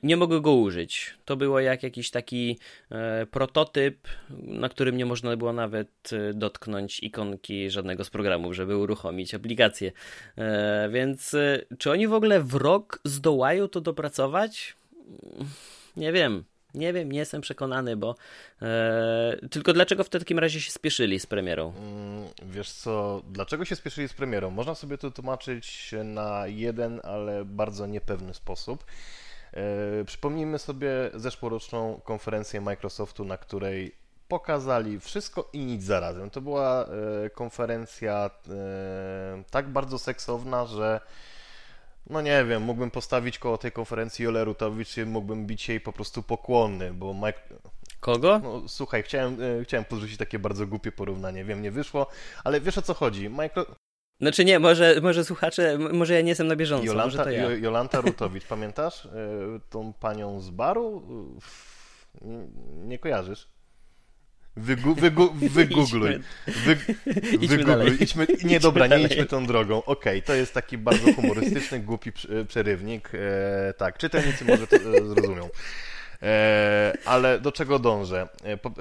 nie 0.02 0.16
mogły 0.16 0.40
go 0.40 0.52
użyć. 0.52 1.14
To 1.24 1.36
było 1.36 1.60
jak 1.60 1.82
jakiś 1.82 2.10
taki 2.10 2.58
e, 2.90 3.26
prototyp, 3.26 4.08
na 4.42 4.68
którym 4.68 4.96
nie 4.96 5.06
można 5.06 5.36
było 5.36 5.52
nawet 5.52 6.10
e, 6.12 6.34
dotknąć 6.34 7.00
ikonki 7.00 7.70
żadnego 7.70 8.04
z 8.04 8.10
programów, 8.10 8.54
żeby 8.54 8.76
uruchomić 8.76 9.34
aplikację. 9.34 9.92
E, 10.36 10.88
więc 10.92 11.34
e, 11.34 11.62
czy 11.78 11.90
oni 11.90 12.08
w 12.08 12.12
ogóle 12.12 12.40
w 12.40 12.54
rok 12.54 13.00
zdołają 13.04 13.68
to 13.68 13.80
dopracować? 13.80 14.76
Nie 15.96 16.12
wiem. 16.12 16.44
Nie 16.76 16.92
wiem, 16.92 17.12
nie 17.12 17.18
jestem 17.18 17.40
przekonany, 17.40 17.96
bo 17.96 18.14
e, 18.62 19.36
tylko 19.50 19.72
dlaczego 19.72 20.04
w 20.04 20.08
takim 20.08 20.38
razie 20.38 20.60
się 20.60 20.70
spieszyli 20.70 21.20
z 21.20 21.26
premierą? 21.26 21.72
Mm, 21.76 22.28
wiesz 22.42 22.70
co, 22.70 23.22
dlaczego 23.30 23.64
się 23.64 23.76
spieszyli 23.76 24.08
z 24.08 24.12
premierą? 24.12 24.50
Można 24.50 24.74
sobie 24.74 24.98
to 24.98 25.10
tłumaczyć 25.10 25.94
na 26.04 26.46
jeden, 26.46 27.00
ale 27.04 27.44
bardzo 27.44 27.86
niepewny 27.86 28.34
sposób. 28.34 28.84
E, 29.52 30.04
przypomnijmy 30.04 30.58
sobie 30.58 30.88
zeszłoroczną 31.14 32.00
konferencję 32.04 32.60
Microsoftu, 32.60 33.24
na 33.24 33.38
której 33.38 33.94
pokazali 34.28 35.00
wszystko 35.00 35.50
i 35.52 35.58
nic 35.58 35.84
zarazem. 35.84 36.30
To 36.30 36.40
była 36.40 36.86
e, 36.86 37.30
konferencja 37.30 38.30
tak 39.50 39.68
bardzo 39.68 39.98
seksowna, 39.98 40.66
że 40.66 41.00
no 42.10 42.20
nie 42.20 42.44
wiem, 42.44 42.62
mógłbym 42.62 42.90
postawić 42.90 43.38
koło 43.38 43.58
tej 43.58 43.72
konferencji 43.72 44.24
Jolę 44.24 44.44
Rutowicz 44.44 44.96
i 44.96 45.04
mógłbym 45.04 45.46
bić 45.46 45.68
jej 45.68 45.80
po 45.80 45.92
prostu 45.92 46.22
pokłonny, 46.22 46.94
bo 46.94 47.14
Mike... 47.14 47.40
Kogo? 48.00 48.40
No, 48.42 48.62
słuchaj, 48.68 49.02
chciałem, 49.02 49.38
e, 49.60 49.64
chciałem 49.64 49.84
podrzucić 49.84 50.16
takie 50.16 50.38
bardzo 50.38 50.66
głupie 50.66 50.92
porównanie, 50.92 51.44
wiem, 51.44 51.62
nie 51.62 51.70
wyszło, 51.70 52.06
ale 52.44 52.60
wiesz 52.60 52.78
o 52.78 52.82
co 52.82 52.94
chodzi. 52.94 53.30
Micro... 53.30 53.66
Znaczy 54.20 54.44
nie, 54.44 54.58
może, 54.58 55.00
może 55.02 55.24
słuchacze, 55.24 55.78
może 55.78 56.14
ja 56.14 56.20
nie 56.20 56.28
jestem 56.28 56.46
na 56.46 56.56
bieżąco, 56.56 56.86
Jolanta, 56.86 57.06
może 57.06 57.24
to 57.24 57.30
ja. 57.30 57.50
Jolanta 57.64 58.00
Rutowicz, 58.00 58.44
pamiętasz 58.44 59.06
e, 59.06 59.10
tą 59.70 59.92
panią 59.92 60.40
z 60.40 60.50
baru? 60.50 61.02
Nie 62.74 62.98
kojarzysz? 62.98 63.48
Wygu, 64.56 64.94
wygu, 64.94 65.32
wygoogluj. 65.56 66.18
Wy, 66.46 66.76
idźmy 67.32 67.56
wygoogluj. 67.56 67.96
Idźmy, 68.00 68.26
nie, 68.44 68.60
dobra, 68.68 68.86
nie 68.86 69.02
idźmy 69.02 69.26
tą 69.26 69.46
drogą. 69.46 69.76
Okej, 69.78 70.18
okay, 70.18 70.22
to 70.22 70.34
jest 70.34 70.54
taki 70.54 70.78
bardzo 70.78 71.12
humorystyczny, 71.12 71.80
głupi 71.80 72.12
przerywnik. 72.48 73.10
E, 73.14 73.74
tak, 73.74 73.98
czytelnicy 73.98 74.44
może 74.44 74.66
to 74.66 74.76
e, 74.76 74.80
zrozumią. 74.80 75.48
E, 76.22 76.92
ale 77.04 77.40
do 77.40 77.52
czego 77.52 77.78
dążę? 77.78 78.28
E, 78.42 78.56
po, 78.56 78.68
e, 78.68 78.72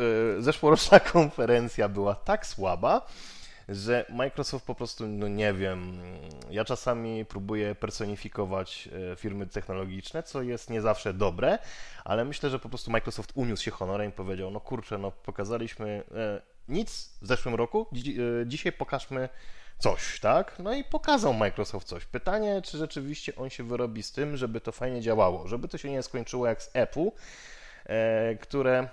zeszłoroczna 0.42 1.00
konferencja 1.14 1.90
była 1.90 2.16
tak 2.16 2.48
słaba, 2.48 3.08
że 3.70 4.06
Microsoft 4.10 4.66
po 4.66 4.76
prostu, 4.76 5.08
no 5.08 5.28
nie 5.28 5.54
wiem, 5.54 6.02
ja 6.50 6.66
czasami 6.66 7.26
próbuję 7.26 7.76
personifikować 7.76 8.90
e, 9.12 9.16
firmy 9.16 9.48
technologiczne, 9.48 10.24
co 10.24 10.42
jest 10.42 10.70
nie 10.70 10.82
zawsze 10.82 11.14
dobre, 11.14 11.60
ale 12.04 12.26
myślę, 12.26 12.50
że 12.50 12.60
po 12.60 12.70
prostu 12.70 12.92
Microsoft 12.92 13.32
uniósł 13.36 13.64
się 13.64 13.72
honorem 13.72 14.10
i 14.10 14.14
powiedział, 14.14 14.52
no 14.52 14.60
kurczę, 14.60 14.98
no 14.98 15.12
pokazaliśmy 15.12 16.04
e, 16.16 16.42
nic 16.68 17.18
w 17.22 17.28
zeszłym 17.28 17.56
roku, 17.56 17.88
e, 17.94 18.48
dzisiaj 18.48 18.72
pokażmy 18.72 19.30
coś, 19.80 20.20
tak? 20.20 20.60
No 20.60 20.74
i 20.74 20.84
pokazał 20.84 21.34
Microsoft 21.34 21.88
coś. 21.88 22.06
Pytanie, 22.06 22.62
czy 22.62 22.78
rzeczywiście 22.78 23.36
on 23.36 23.50
się 23.50 23.64
wyrobi 23.64 24.04
z 24.04 24.12
tym, 24.12 24.38
żeby 24.38 24.62
to 24.62 24.72
fajnie 24.72 25.02
działało, 25.02 25.48
żeby 25.48 25.68
to 25.68 25.78
się 25.78 25.92
nie 25.92 26.04
skończyło 26.04 26.48
jak 26.48 26.64
z 26.64 26.70
Apple, 26.74 27.12
które 28.42 28.90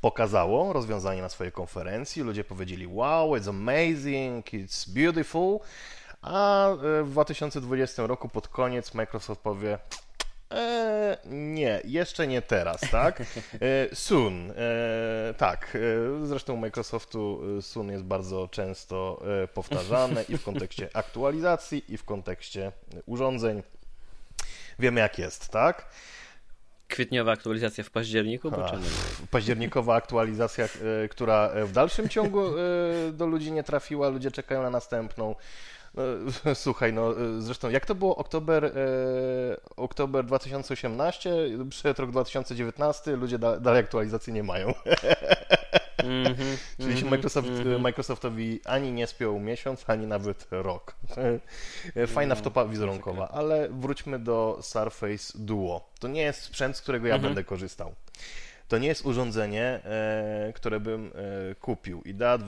pokazało 0.00 0.72
rozwiązanie 0.72 1.22
na 1.22 1.28
swojej 1.28 1.52
konferencji. 1.52 2.22
Ludzie 2.22 2.44
powiedzieli: 2.44 2.86
Wow, 2.86 3.30
it's 3.30 3.48
amazing, 3.48 4.46
it's 4.46 4.90
beautiful. 4.90 5.58
A 6.22 6.68
e, 6.68 6.76
w 7.02 7.10
2020 7.10 8.06
roku 8.06 8.28
pod 8.28 8.48
koniec 8.48 8.94
Microsoft 8.94 9.40
powie: 9.40 9.78
e, 10.50 11.16
nie, 11.26 11.80
jeszcze 11.84 12.26
nie 12.26 12.42
teraz, 12.42 12.80
tak? 12.90 13.22
E, 13.60 13.94
soon, 13.94 14.50
e, 14.50 14.54
tak. 15.38 15.78
Zresztą 16.24 16.56
Microsoftu 16.56 17.40
soon 17.60 17.90
jest 17.90 18.04
bardzo 18.04 18.48
często 18.48 19.22
powtarzane 19.54 20.22
i 20.28 20.38
w 20.38 20.44
kontekście 20.44 20.88
aktualizacji, 20.94 21.84
i 21.88 21.96
w 21.96 22.04
kontekście 22.04 22.72
urządzeń. 23.06 23.62
Wiemy 24.78 25.00
jak 25.00 25.18
jest, 25.18 25.48
tak? 25.48 25.88
Kwietniowa 26.92 27.32
aktualizacja 27.32 27.84
w 27.84 27.90
październiku? 27.90 28.50
A, 28.54 28.72
październikowa 29.30 29.94
aktualizacja, 29.94 30.64
e, 30.64 31.08
która 31.08 31.50
w 31.64 31.72
dalszym 31.72 32.08
ciągu 32.08 32.46
e, 32.46 33.12
do 33.12 33.26
ludzi 33.26 33.52
nie 33.52 33.62
trafiła, 33.62 34.08
ludzie 34.08 34.30
czekają 34.30 34.62
na 34.62 34.70
następną. 34.70 35.34
No, 35.94 36.02
słuchaj, 36.54 36.92
no 36.92 37.14
zresztą 37.38 37.70
jak 37.70 37.86
to 37.86 37.94
było 37.94 38.16
oktober, 38.16 38.64
e, 38.64 38.70
oktober 39.76 40.24
2018, 40.24 41.34
przed 41.70 41.98
rok 41.98 42.10
2019, 42.10 43.16
ludzie 43.16 43.38
da, 43.38 43.60
dalej 43.60 43.80
aktualizacji 43.80 44.32
nie 44.32 44.42
mają. 44.42 44.74
Mm 45.98 46.24
-hmm, 46.34 46.56
Czyli 46.80 46.92
się 46.92 47.04
mhm, 47.04 47.10
Microsoft, 47.10 47.48
mm 47.48 47.64
-hmm. 47.64 47.80
Microsoftowi 47.80 48.60
ani 48.64 48.92
nie 48.92 49.06
spiął 49.06 49.40
miesiąc, 49.40 49.84
ani 49.90 50.06
nawet 50.06 50.46
rok. 50.50 50.94
Fajna 52.06 52.34
wtopa 52.34 52.60
mhm, 52.60 52.70
wizerunkowa, 52.70 53.28
ale 53.28 53.68
wróćmy 53.68 54.18
do 54.18 54.58
Surface 54.62 55.38
Duo. 55.38 55.88
To 56.00 56.08
nie 56.08 56.22
jest 56.22 56.42
sprzęt, 56.42 56.76
z 56.76 56.82
którego 56.82 57.06
ja 57.06 57.14
mm 57.14 57.22
-hmm. 57.22 57.28
będę 57.28 57.44
korzystał. 57.44 57.94
To 58.68 58.78
nie 58.78 58.88
jest 58.88 59.06
urządzenie, 59.06 59.80
e, 59.84 60.52
które 60.54 60.80
bym 60.80 61.12
e, 61.50 61.54
kupił. 61.54 62.02
Idea 62.02 62.38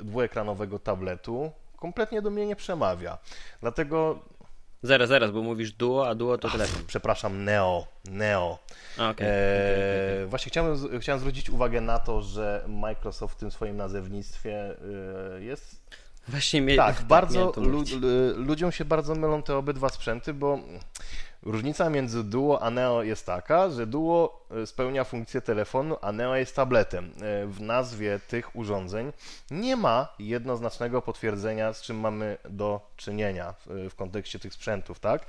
dwuekranowego 0.00 0.78
tabletu 0.78 1.52
kompletnie 1.82 2.22
do 2.22 2.30
mnie 2.30 2.46
nie 2.46 2.56
przemawia. 2.56 3.18
Dlatego 3.60 4.18
Zaraz, 4.84 5.08
zaraz, 5.08 5.30
bo 5.30 5.42
mówisz 5.42 5.72
duo, 5.72 6.08
a 6.08 6.14
duo 6.14 6.38
to 6.38 6.50
telefon. 6.50 6.82
Przepraszam, 6.86 7.44
Neo. 7.44 7.86
Neo. 8.10 8.58
Okay, 8.94 9.10
okay, 9.10 9.10
okay, 9.10 10.26
właśnie 10.26 10.50
chciałem, 10.50 11.00
chciałem 11.00 11.20
zwrócić 11.20 11.50
uwagę 11.50 11.80
na 11.80 11.98
to, 11.98 12.22
że 12.22 12.64
Microsoft 12.68 13.34
w 13.34 13.38
tym 13.38 13.50
swoim 13.50 13.76
nazewnictwie 13.76 14.76
e, 15.36 15.42
jest 15.42 15.82
Właśnie 16.28 16.62
mnie, 16.62 16.76
tak, 16.76 16.96
tak, 16.96 17.06
bardzo 17.06 17.52
lu, 17.56 17.84
ludziom 18.36 18.72
się 18.72 18.84
bardzo 18.84 19.14
mylą 19.14 19.42
te 19.42 19.56
obydwa 19.56 19.88
sprzęty, 19.88 20.34
bo 20.34 20.58
Różnica 21.42 21.90
między 21.90 22.24
Duo 22.24 22.62
a 22.62 22.70
Neo 22.70 23.02
jest 23.02 23.26
taka, 23.26 23.70
że 23.70 23.86
Duo 23.86 24.46
e, 24.50 24.66
spełnia 24.66 25.04
funkcję 25.04 25.40
telefonu, 25.40 25.96
a 26.00 26.12
Neo 26.12 26.36
jest 26.36 26.56
tabletem. 26.56 27.04
E, 27.04 27.46
w 27.46 27.60
nazwie 27.60 28.20
tych 28.28 28.56
urządzeń 28.56 29.12
nie 29.50 29.76
ma 29.76 30.08
jednoznacznego 30.18 31.02
potwierdzenia, 31.02 31.72
z 31.72 31.82
czym 31.82 32.00
mamy 32.00 32.36
do 32.50 32.80
czynienia 32.96 33.54
w, 33.66 33.94
kontekście 33.94 34.38
tych 34.38 34.54
sprzętów, 34.54 35.00
tak? 35.00 35.26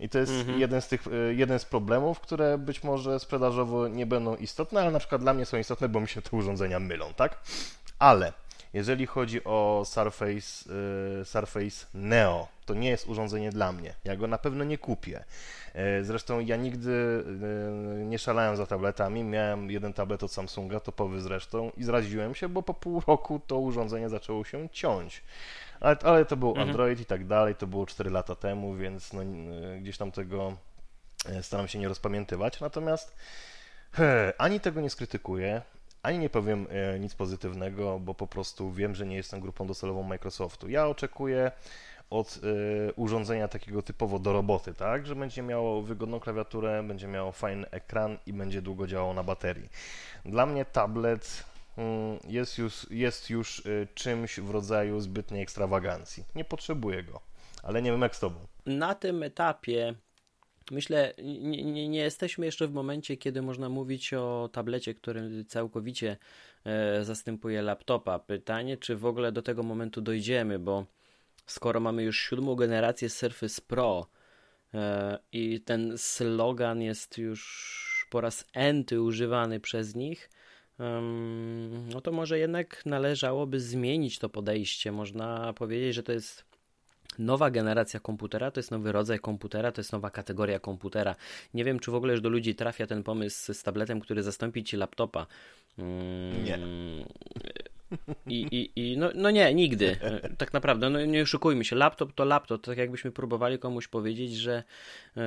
I 0.00 0.08
to 0.08 0.18
jest 0.18 0.32
mhm. 0.32 0.60
jeden, 0.60 0.82
z 0.82 0.88
tych, 0.88 1.06
e, 1.06 1.34
jeden 1.34 1.58
z 1.58 1.64
problemów, 1.64 2.20
które 2.20 2.58
być 2.58 2.84
może 2.84 3.20
sprzedażowo 3.20 3.88
nie 3.88 4.06
będą 4.06 4.36
istotne, 4.36 4.80
ale 4.80 4.90
na 4.90 4.98
przykład 4.98 5.20
dla 5.20 5.34
mnie 5.34 5.46
są 5.46 5.56
istotne, 5.56 5.88
bo 5.88 6.00
mi 6.00 6.08
się 6.08 6.22
te 6.22 6.36
urządzenia 6.36 6.80
mylą, 6.80 7.14
tak? 7.16 7.38
Ale 7.98 8.32
jeżeli 8.72 9.06
chodzi 9.06 9.44
o 9.44 9.82
Surface, 9.84 10.64
Surface 11.24 11.86
Neo, 11.94 12.53
to 12.66 12.74
nie 12.74 12.88
jest 12.88 13.08
urządzenie 13.08 13.50
dla 13.50 13.72
mnie. 13.72 13.94
Ja 14.04 14.16
go 14.16 14.26
na 14.26 14.38
pewno 14.38 14.64
nie 14.64 14.78
kupię. 14.78 15.24
Y, 16.00 16.04
zresztą 16.04 16.40
ja 16.40 16.56
nigdy 16.56 16.90
y, 18.00 18.04
nie 18.04 18.18
szalałem 18.18 18.56
za 18.56 18.66
tabletami. 18.66 19.24
Miałem 19.24 19.70
jeden 19.70 19.92
tablet 19.92 20.22
od 20.22 20.32
Samsunga, 20.32 20.80
topowy 20.80 21.20
zresztą, 21.20 21.70
i 21.76 21.84
zraziłem 21.84 22.34
się, 22.34 22.48
bo 22.48 22.62
po 22.62 22.74
pół 22.74 23.02
roku 23.06 23.40
to 23.46 23.58
urządzenie 23.58 24.08
zaczęło 24.08 24.44
się 24.44 24.68
ciąć. 24.68 25.22
Ale, 25.80 25.96
ale 26.02 26.24
to 26.24 26.36
był 26.36 26.48
mhm. 26.48 26.68
Android 26.68 27.00
i 27.00 27.04
tak 27.04 27.26
dalej, 27.26 27.54
to 27.54 27.66
było 27.66 27.86
4 27.86 28.10
lata 28.10 28.34
temu, 28.34 28.74
więc 28.74 29.12
no, 29.12 29.20
gdzieś 29.80 29.98
tam 29.98 30.12
tego 30.12 30.56
staram 31.42 31.68
się 31.68 31.78
nie 31.78 31.88
rozpamiętywać. 31.88 32.60
Natomiast 32.60 33.16
he, 33.92 34.32
ani 34.38 34.60
tego 34.60 34.80
nie 34.80 34.90
skrytykuję, 34.90 35.62
ani 36.04 36.18
nie 36.18 36.30
powiem 36.30 36.66
e, 36.70 36.98
nic 36.98 37.14
pozytywnego, 37.14 38.00
bo 38.00 38.14
po 38.14 38.26
prostu 38.26 38.72
wiem, 38.72 38.94
że 38.94 39.06
nie 39.06 39.16
jestem 39.16 39.40
grupą 39.40 39.66
docelową 39.66 40.02
Microsoftu. 40.02 40.68
Ja 40.68 40.86
oczekuję 40.86 41.52
od 42.10 42.36
y, 42.36 42.92
urządzenia 42.96 43.48
takiego 43.48 43.82
typowo 43.82 44.18
do 44.18 44.32
roboty, 44.32 44.74
tak, 44.74 45.06
że 45.06 45.16
będzie 45.16 45.42
miało 45.42 45.82
wygodną 45.82 46.20
klawiaturę, 46.20 46.82
będzie 46.82 47.06
miało 47.06 47.32
fajny 47.32 47.70
ekran 47.70 48.18
i 48.26 48.32
będzie 48.32 48.62
długo 48.62 48.86
działało 48.86 49.14
na 49.14 49.22
baterii. 49.22 49.68
Dla 50.24 50.46
mnie 50.46 50.64
tablet 50.64 51.44
mm, 51.78 52.18
jest 52.28 52.58
już, 52.58 52.86
jest 52.90 53.30
już 53.30 53.66
y, 53.66 53.88
czymś 53.94 54.40
w 54.40 54.50
rodzaju 54.50 55.00
zbytniej 55.00 55.42
ekstrawagancji. 55.42 56.24
Nie 56.34 56.44
potrzebuję 56.44 57.02
go, 57.02 57.20
ale 57.62 57.82
nie 57.82 57.90
wiem 57.90 58.02
jak 58.02 58.16
z 58.16 58.20
tobą. 58.20 58.36
Na 58.66 58.94
tym 58.94 59.22
etapie 59.22 59.94
Myślę, 60.70 61.14
nie, 61.22 61.64
nie, 61.64 61.88
nie, 61.88 61.98
jesteśmy 61.98 62.46
jeszcze 62.46 62.68
w 62.68 62.72
momencie, 62.72 63.16
kiedy 63.16 63.42
można 63.42 63.68
mówić 63.68 64.14
o 64.14 64.48
tablecie, 64.52 64.94
który 64.94 65.44
całkowicie 65.44 66.16
e, 66.64 67.04
zastępuje 67.04 67.62
laptopa. 67.62 68.18
Pytanie, 68.18 68.76
czy 68.76 68.96
w 68.96 69.06
ogóle 69.06 69.32
do 69.32 69.42
tego 69.42 69.62
momentu 69.62 70.00
dojdziemy, 70.00 70.58
bo 70.58 70.86
skoro 71.46 71.80
mamy 71.80 72.02
już 72.02 72.20
siódmą 72.20 72.54
generację 72.54 73.10
Surface 73.10 73.62
Pro 73.66 74.06
e, 74.74 75.18
i 75.32 75.60
ten 75.60 75.98
slogan 75.98 76.82
jest 76.82 77.18
już 77.18 78.06
po 78.10 78.20
raz 78.20 78.44
enty 78.52 79.00
używany 79.00 79.60
przez 79.60 79.94
nich, 79.94 80.30
no 81.88 82.00
to 82.00 82.12
może 82.12 82.38
jednak 82.38 82.86
należałoby 82.86 83.60
zmienić 83.60 84.18
to 84.18 84.28
podejście. 84.28 84.92
Można 84.92 85.52
powiedzieć, 85.52 85.94
że 85.94 86.02
to 86.02 86.12
jest 86.12 86.44
Nowa 87.18 87.50
generacja 87.50 88.00
komputera 88.00 88.50
to 88.50 88.60
jest 88.60 88.70
nowy 88.70 88.92
rodzaj 88.92 89.18
komputera, 89.18 89.72
to 89.72 89.80
jest 89.80 89.92
nowa 89.92 90.10
kategoria 90.10 90.58
komputera. 90.58 91.14
Nie 91.54 91.64
wiem, 91.64 91.80
czy 91.80 91.90
w 91.90 91.94
ogóle 91.94 92.12
już 92.12 92.20
do 92.20 92.28
ludzi 92.28 92.54
trafia 92.54 92.86
ten 92.86 93.02
pomysł 93.02 93.54
z 93.54 93.62
tabletem, 93.62 94.00
który 94.00 94.22
zastąpi 94.22 94.64
ci 94.64 94.76
laptopa. 94.76 95.26
Mm, 95.78 96.44
nie. 96.44 96.58
I, 98.26 98.46
i, 98.50 98.92
i 98.92 98.98
no, 98.98 99.10
no 99.14 99.30
nie, 99.30 99.54
nigdy. 99.54 99.96
Tak 100.38 100.52
naprawdę, 100.52 100.90
no 100.90 101.04
nie 101.04 101.22
oszukujmy 101.22 101.64
się. 101.64 101.76
Laptop 101.76 102.12
to 102.12 102.24
laptop. 102.24 102.60
To 102.60 102.70
tak 102.70 102.78
jakbyśmy 102.78 103.12
próbowali 103.12 103.58
komuś 103.58 103.88
powiedzieć, 103.88 104.36
że 104.36 104.62
e, 105.16 105.22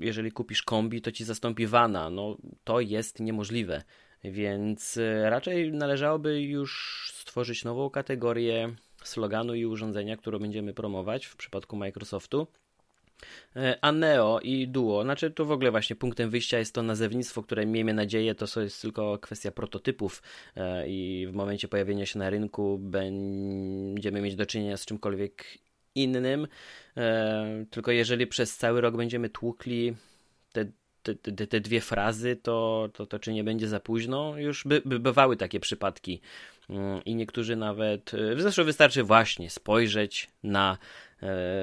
jeżeli 0.00 0.32
kupisz 0.32 0.62
kombi, 0.62 1.02
to 1.02 1.12
ci 1.12 1.24
zastąpi 1.24 1.66
vana. 1.66 2.10
No 2.10 2.36
to 2.64 2.80
jest 2.80 3.20
niemożliwe. 3.20 3.82
Więc 4.24 4.96
e, 4.96 5.30
raczej 5.30 5.72
należałoby 5.72 6.42
już 6.42 7.12
stworzyć 7.14 7.64
nową 7.64 7.90
kategorię 7.90 8.74
sloganu 9.04 9.54
i 9.54 9.66
urządzenia, 9.66 10.16
które 10.16 10.38
będziemy 10.38 10.74
promować 10.74 11.26
w 11.26 11.36
przypadku 11.36 11.76
Microsoftu. 11.76 12.46
E, 13.56 13.78
a 13.82 13.92
Neo 13.92 14.40
i 14.40 14.68
Duo, 14.68 15.02
znaczy 15.02 15.30
to 15.30 15.44
w 15.44 15.52
ogóle 15.52 15.70
właśnie 15.70 15.96
punktem 15.96 16.30
wyjścia 16.30 16.58
jest 16.58 16.74
to 16.74 16.82
nazewnictwo, 16.82 17.42
które 17.42 17.66
miejmy 17.66 17.94
nadzieję 17.94 18.34
to 18.34 18.60
jest 18.60 18.82
tylko 18.82 19.18
kwestia 19.18 19.50
prototypów 19.50 20.22
e, 20.56 20.88
i 20.88 21.26
w 21.30 21.34
momencie 21.34 21.68
pojawienia 21.68 22.06
się 22.06 22.18
na 22.18 22.30
rynku 22.30 22.78
będziemy 22.78 24.20
mieć 24.20 24.36
do 24.36 24.46
czynienia 24.46 24.76
z 24.76 24.86
czymkolwiek 24.86 25.44
innym, 25.94 26.48
e, 26.96 27.64
tylko 27.70 27.90
jeżeli 27.90 28.26
przez 28.26 28.56
cały 28.56 28.80
rok 28.80 28.96
będziemy 28.96 29.28
tłukli 29.28 29.94
te 30.52 30.66
te, 31.02 31.14
te, 31.14 31.46
te, 31.46 31.60
dwie 31.60 31.80
frazy, 31.80 32.36
to, 32.36 32.88
to, 32.92 33.06
to 33.06 33.18
czy 33.18 33.32
nie 33.32 33.44
będzie 33.44 33.68
za 33.68 33.80
późno? 33.80 34.38
Już 34.38 34.64
by, 34.64 34.82
by 34.84 35.00
bywały 35.00 35.36
takie 35.36 35.60
przypadki 35.60 36.20
Mm, 36.70 37.04
i 37.04 37.14
niektórzy 37.14 37.56
nawet, 37.56 38.12
zresztą 38.36 38.64
wystarczy 38.64 39.02
właśnie 39.02 39.50
spojrzeć 39.50 40.28
na 40.42 40.78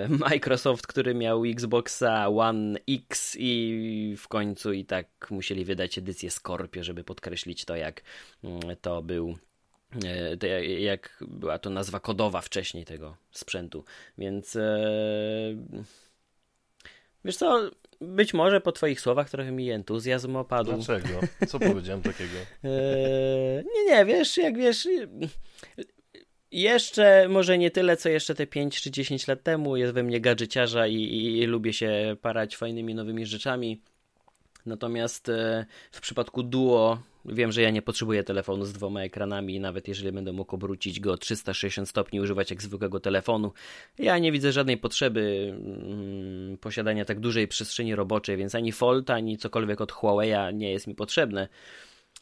Microsoft, 0.09 0.87
który 0.87 1.15
miał 1.15 1.45
Xboxa 1.45 2.27
One 2.27 2.79
X 2.89 3.35
i 3.39 4.15
w 4.17 4.27
końcu 4.27 4.73
i 4.73 4.85
tak 4.85 5.07
musieli 5.29 5.65
wydać 5.65 5.97
edycję 5.97 6.31
Scorpio, 6.31 6.83
żeby 6.83 7.03
podkreślić 7.03 7.65
to, 7.65 7.75
jak 7.75 8.01
mm, 8.43 8.61
to 8.81 9.01
był 9.01 9.37
e, 10.05 10.65
jak 10.65 11.23
była 11.27 11.59
to 11.59 11.69
nazwa 11.69 11.99
kodowa 11.99 12.41
wcześniej 12.41 12.85
tego 12.85 13.17
sprzętu. 13.31 13.83
Więc 14.17 14.57
wiesz 17.25 17.37
co, 17.37 17.71
być 18.01 18.33
może 18.33 18.61
po 18.61 18.71
Twoich 18.71 19.01
słowach 19.01 19.29
trochę 19.29 19.51
mi 19.51 19.71
entuzjazm 19.71 20.35
opadł. 20.35 20.73
Dlaczego? 20.73 21.19
Co 21.47 21.59
powiedziałem 21.59 22.01
takiego? 22.01 22.37
Nie, 23.73 23.85
nie, 23.85 24.05
wiesz, 24.05 24.37
jak 24.37 24.57
wiesz. 24.57 24.87
Jeszcze, 26.55 27.27
może 27.29 27.57
nie 27.57 27.71
tyle, 27.71 27.97
co 27.97 28.09
jeszcze 28.09 28.35
te 28.35 28.47
5 28.47 28.81
czy 28.81 28.91
10 28.91 29.27
lat 29.27 29.43
temu, 29.43 29.77
jest 29.77 29.93
we 29.93 30.03
mnie 30.03 30.21
gadżeciarza 30.21 30.87
i, 30.87 30.95
i, 30.95 31.39
i 31.39 31.45
lubię 31.45 31.73
się 31.73 32.15
parać 32.21 32.57
fajnymi 32.57 32.95
nowymi 32.95 33.25
rzeczami. 33.25 33.81
Natomiast 34.65 35.29
e, 35.29 35.65
w 35.91 36.01
przypadku 36.01 36.43
Duo 36.43 36.99
wiem, 37.25 37.51
że 37.51 37.61
ja 37.61 37.69
nie 37.69 37.81
potrzebuję 37.81 38.23
telefonu 38.23 38.65
z 38.65 38.73
dwoma 38.73 39.01
ekranami, 39.01 39.59
nawet 39.59 39.87
jeżeli 39.87 40.11
będę 40.11 40.31
mógł 40.31 40.55
obrócić 40.55 40.99
go 40.99 41.17
360 41.17 41.89
stopni, 41.89 42.21
używać 42.21 42.49
jak 42.49 42.61
zwykłego 42.61 42.99
telefonu. 42.99 43.53
Ja 43.97 44.17
nie 44.17 44.31
widzę 44.31 44.51
żadnej 44.51 44.77
potrzeby 44.77 45.53
mm, 45.57 46.57
posiadania 46.57 47.05
tak 47.05 47.19
dużej 47.19 47.47
przestrzeni 47.47 47.95
roboczej, 47.95 48.37
więc 48.37 48.55
ani 48.55 48.71
Fold, 48.71 49.09
ani 49.09 49.37
cokolwiek 49.37 49.81
od 49.81 49.91
Huawei'a 49.91 50.53
nie 50.53 50.71
jest 50.71 50.87
mi 50.87 50.95
potrzebne. 50.95 51.47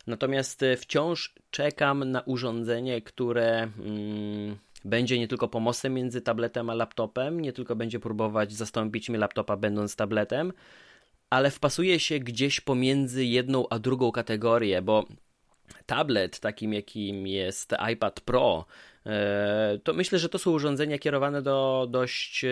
Natomiast 0.08 0.64
e, 0.64 0.78
wciąż 0.78 1.36
czekam 1.52 2.12
na 2.12 2.22
urządzenie, 2.22 3.02
które 3.02 3.62
mm, 3.62 4.58
będzie 4.86 5.20
nie 5.20 5.28
tylko 5.28 5.48
pomostem 5.48 5.94
między 5.94 6.22
tabletem 6.22 6.70
a 6.70 6.74
laptopem, 6.74 7.40
nie 7.40 7.54
tylko 7.54 7.76
będzie 7.76 8.00
próbować 8.00 8.54
zastąpić 8.54 9.10
mi 9.10 9.18
laptopa 9.18 9.58
będąc 9.58 9.96
tabletem, 9.96 10.54
ale 11.30 11.52
wpasuje 11.52 12.00
się 12.00 12.20
gdzieś 12.20 12.62
pomiędzy 12.62 13.26
jedną 13.26 13.70
a 13.70 13.80
drugą 13.80 14.12
kategorię, 14.12 14.82
bo 14.82 15.06
tablet 15.86 16.40
takim 16.40 16.74
jakim 16.74 17.28
jest 17.28 17.74
iPad 17.94 18.22
Pro 18.22 18.66
to 19.84 19.94
myślę, 19.94 20.20
że 20.20 20.30
to 20.30 20.40
są 20.40 20.52
urządzenia 20.52 20.98
kierowane 20.98 21.42
do 21.42 21.88
dość, 21.90 22.44
e, 22.44 22.50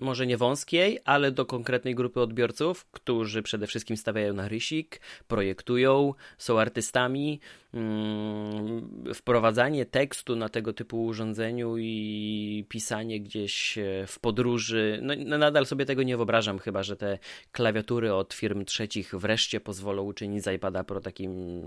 może 0.00 0.26
nie 0.26 0.36
wąskiej, 0.36 0.98
ale 1.04 1.32
do 1.32 1.46
konkretnej 1.46 1.94
grupy 1.94 2.20
odbiorców, 2.20 2.84
którzy 2.84 3.42
przede 3.42 3.66
wszystkim 3.66 3.96
stawiają 3.96 4.34
na 4.34 4.48
rysik, 4.48 5.00
projektują, 5.28 6.14
są 6.38 6.60
artystami. 6.60 7.40
Mm, 7.74 9.04
wprowadzanie 9.14 9.86
tekstu 9.86 10.36
na 10.36 10.48
tego 10.48 10.72
typu 10.72 11.04
urządzeniu 11.04 11.76
i 11.78 12.66
pisanie 12.68 13.20
gdzieś 13.20 13.78
e, 13.78 14.06
w 14.06 14.18
podróży, 14.18 14.98
no, 15.02 15.14
no 15.26 15.38
nadal 15.38 15.66
sobie 15.66 15.86
tego 15.86 16.02
nie 16.02 16.16
wyobrażam, 16.16 16.58
chyba 16.58 16.82
że 16.82 16.96
te 16.96 17.18
klawiatury 17.52 18.14
od 18.14 18.34
firm 18.34 18.64
trzecich 18.64 19.14
wreszcie 19.14 19.60
pozwolą 19.60 20.02
uczynić 20.02 20.44
z 20.44 20.54
iPada 20.54 20.84
Pro 20.84 21.00
takim 21.00 21.62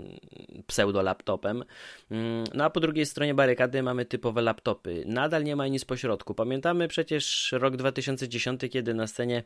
pseudo-laptopem. 0.66 1.64
Mm, 2.10 2.44
no 2.54 2.64
a 2.64 2.70
po 2.70 2.80
drugiej 2.80 3.06
stronie 3.06 3.34
barykady 3.34 3.82
mamy 3.82 4.04
typowe 4.04 4.42
laptopy. 4.42 5.04
Nadal 5.06 5.44
nie 5.44 5.56
ma 5.56 5.66
nic 5.66 5.84
pośrodku. 5.84 6.34
Pamiętamy 6.34 6.88
przecież 6.88 7.52
rok 7.52 7.76
2010, 7.76 8.60
kiedy 8.70 8.94
na 8.94 9.06
scenie 9.06 9.44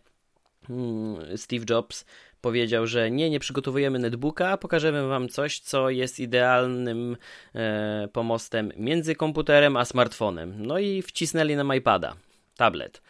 Steve 1.36 1.64
Jobs 1.70 2.04
powiedział, 2.40 2.86
że 2.86 3.10
nie, 3.10 3.30
nie 3.30 3.40
przygotowujemy 3.40 3.98
netbooka, 3.98 4.56
pokażemy 4.56 5.08
wam 5.08 5.28
coś, 5.28 5.60
co 5.60 5.90
jest 5.90 6.20
idealnym 6.20 7.16
e, 7.54 8.08
pomostem 8.12 8.72
między 8.76 9.14
komputerem 9.14 9.76
a 9.76 9.84
smartfonem. 9.84 10.66
No 10.66 10.78
i 10.78 11.02
wcisnęli 11.02 11.56
nam 11.56 11.74
iPada, 11.76 12.16
tablet. 12.56 13.02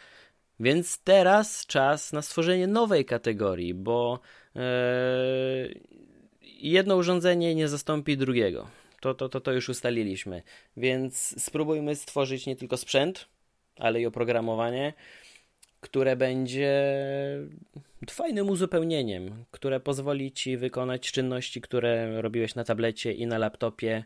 Więc 0.59 0.99
teraz 1.03 1.65
czas 1.65 2.13
na 2.13 2.21
stworzenie 2.21 2.67
nowej 2.67 3.05
kategorii, 3.05 3.73
bo 3.73 4.19
e, 4.55 4.61
jedno 6.41 6.95
urządzenie 6.95 7.55
nie 7.55 7.67
zastąpi 7.67 8.17
drugiego. 8.17 8.67
To, 9.01 9.13
to, 9.13 9.29
to, 9.29 9.41
to 9.41 9.51
już 9.51 9.69
ustaliliśmy. 9.69 10.41
Więc 10.77 11.43
spróbujmy 11.43 11.95
stworzyć 11.95 12.45
nie 12.45 12.55
tylko 12.55 12.77
sprzęt, 12.77 13.27
ale 13.77 14.01
i 14.01 14.05
oprogramowanie, 14.05 14.93
które 15.81 16.15
będzie 16.15 16.71
fajnym 18.11 18.49
uzupełnieniem, 18.49 19.45
które 19.51 19.79
pozwoli 19.79 20.31
ci 20.31 20.57
wykonać 20.57 21.11
czynności, 21.11 21.61
które 21.61 22.21
robiłeś 22.21 22.55
na 22.55 22.63
tablecie 22.63 23.13
i 23.13 23.27
na 23.27 23.37
laptopie 23.37 24.03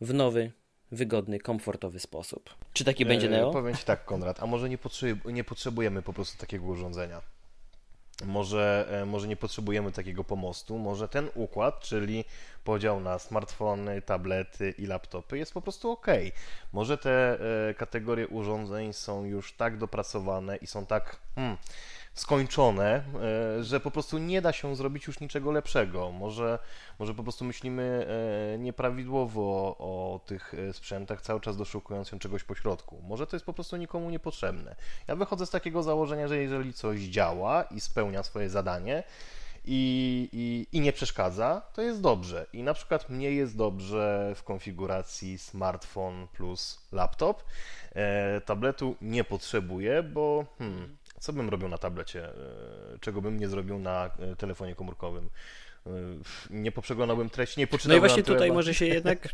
w 0.00 0.14
nowy, 0.14 0.52
wygodny, 0.92 1.38
komfortowy 1.38 2.00
sposób. 2.00 2.54
Czy 2.72 2.84
taki 2.84 3.06
będzie 3.06 3.28
Neo? 3.28 3.50
E, 3.50 3.52
powiem 3.52 3.74
Ci 3.74 3.84
tak, 3.84 4.04
Konrad, 4.04 4.42
a 4.42 4.46
może 4.46 4.68
nie, 4.68 4.78
nie 5.26 5.44
potrzebujemy 5.44 6.02
po 6.02 6.12
prostu 6.12 6.38
takiego 6.38 6.64
urządzenia? 6.64 7.22
Może, 8.24 8.88
e, 9.02 9.06
może 9.06 9.28
nie 9.28 9.36
potrzebujemy 9.36 9.92
takiego 9.92 10.24
pomostu, 10.24 10.78
może 10.78 11.08
ten 11.08 11.28
układ, 11.34 11.80
czyli 11.80 12.24
podział 12.64 13.00
na 13.00 13.18
smartfony, 13.18 14.02
tablety 14.02 14.74
i 14.78 14.86
laptopy 14.86 15.38
jest 15.38 15.54
po 15.54 15.60
prostu 15.60 15.90
ok. 15.90 16.06
Może 16.72 16.98
te 16.98 17.38
e, 17.68 17.74
kategorie 17.74 18.28
urządzeń 18.28 18.92
są 18.92 19.24
już 19.24 19.52
tak 19.52 19.78
dopracowane 19.78 20.56
i 20.56 20.66
są 20.66 20.86
tak 20.86 21.16
hmm, 21.34 21.56
skończone, 22.14 23.04
e, 23.58 23.64
że 23.64 23.80
po 23.80 23.90
prostu 23.90 24.18
nie 24.18 24.42
da 24.42 24.52
się 24.52 24.76
zrobić 24.76 25.06
już 25.06 25.20
niczego 25.20 25.52
lepszego. 25.52 26.12
Może, 26.12 26.58
może 26.98 27.14
po 27.14 27.22
prostu 27.22 27.44
myślimy 27.44 28.06
e, 28.54 28.58
nieprawidłowo 28.58 29.76
o 29.78 30.20
tych 30.26 30.54
e, 30.54 30.72
sprzętach, 30.72 31.22
cały 31.22 31.40
czas 31.40 31.56
doszukując 31.56 32.08
się 32.08 32.18
czegoś 32.18 32.44
pośrodku. 32.44 33.02
Może 33.08 33.26
to 33.26 33.36
jest 33.36 33.46
po 33.46 33.52
prostu 33.52 33.76
nikomu 33.76 34.10
niepotrzebne. 34.10 34.76
Ja 35.08 35.16
wychodzę 35.16 35.46
z 35.46 35.50
takiego 35.50 35.82
założenia, 35.82 36.28
że 36.28 36.38
jeżeli 36.38 36.72
coś 36.72 37.00
działa 37.00 37.62
i 37.62 37.80
spełnia 37.80 38.22
swoje 38.22 38.50
zadanie, 38.50 39.02
i, 39.64 40.28
i, 40.32 40.76
i, 40.76 40.80
nie 40.80 40.92
przeszkadza, 40.92 41.62
to 41.72 41.82
jest 41.82 42.00
dobrze. 42.00 42.46
I 42.52 42.62
na 42.62 42.74
przykład 42.74 43.08
mnie 43.08 43.30
jest 43.30 43.56
dobrze 43.56 44.32
w 44.36 44.42
konfiguracji 44.42 45.38
smartfon 45.38 46.28
plus 46.32 46.80
laptop. 46.92 47.44
E, 47.94 48.40
tabletu 48.40 48.96
nie 49.00 49.24
potrzebuję, 49.24 50.02
bo 50.02 50.44
hmm, 50.58 50.96
co 51.22 51.32
bym 51.32 51.48
robił 51.48 51.68
na 51.68 51.78
tablecie, 51.78 52.24
e, 52.24 52.98
czego 53.00 53.22
bym 53.22 53.40
nie 53.40 53.48
zrobił 53.48 53.78
na 53.78 54.10
e, 54.18 54.36
telefonie 54.36 54.74
komórkowym. 54.74 55.30
E, 55.86 55.90
nie 56.50 56.72
poprzeglądałbym 56.72 57.30
treści, 57.30 57.60
nie 57.60 57.66
poczytałbym 57.66 58.00
No 58.00 58.06
i 58.06 58.08
właśnie 58.08 58.22
tutaj 58.22 58.52
może 58.52 58.74
się 58.74 58.86
jednak... 58.86 59.28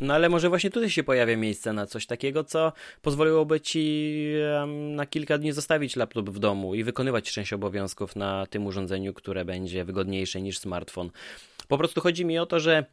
No 0.00 0.14
ale 0.14 0.28
może 0.28 0.48
właśnie 0.48 0.70
tutaj 0.70 0.90
się 0.90 1.04
pojawia 1.04 1.36
miejsce 1.36 1.72
na 1.72 1.86
coś 1.86 2.06
takiego, 2.06 2.44
co 2.44 2.72
pozwoliłoby 3.02 3.60
ci 3.60 4.34
na 4.66 5.06
kilka 5.06 5.38
dni 5.38 5.52
zostawić 5.52 5.96
laptop 5.96 6.30
w 6.30 6.38
domu 6.38 6.74
i 6.74 6.84
wykonywać 6.84 7.32
część 7.32 7.52
obowiązków 7.52 8.16
na 8.16 8.46
tym 8.46 8.66
urządzeniu, 8.66 9.14
które 9.14 9.44
będzie 9.44 9.84
wygodniejsze 9.84 10.42
niż 10.42 10.58
smartfon. 10.58 11.10
Po 11.68 11.78
prostu 11.78 12.00
chodzi 12.00 12.24
mi 12.24 12.38
o 12.38 12.46
to, 12.46 12.60
że 12.60 12.84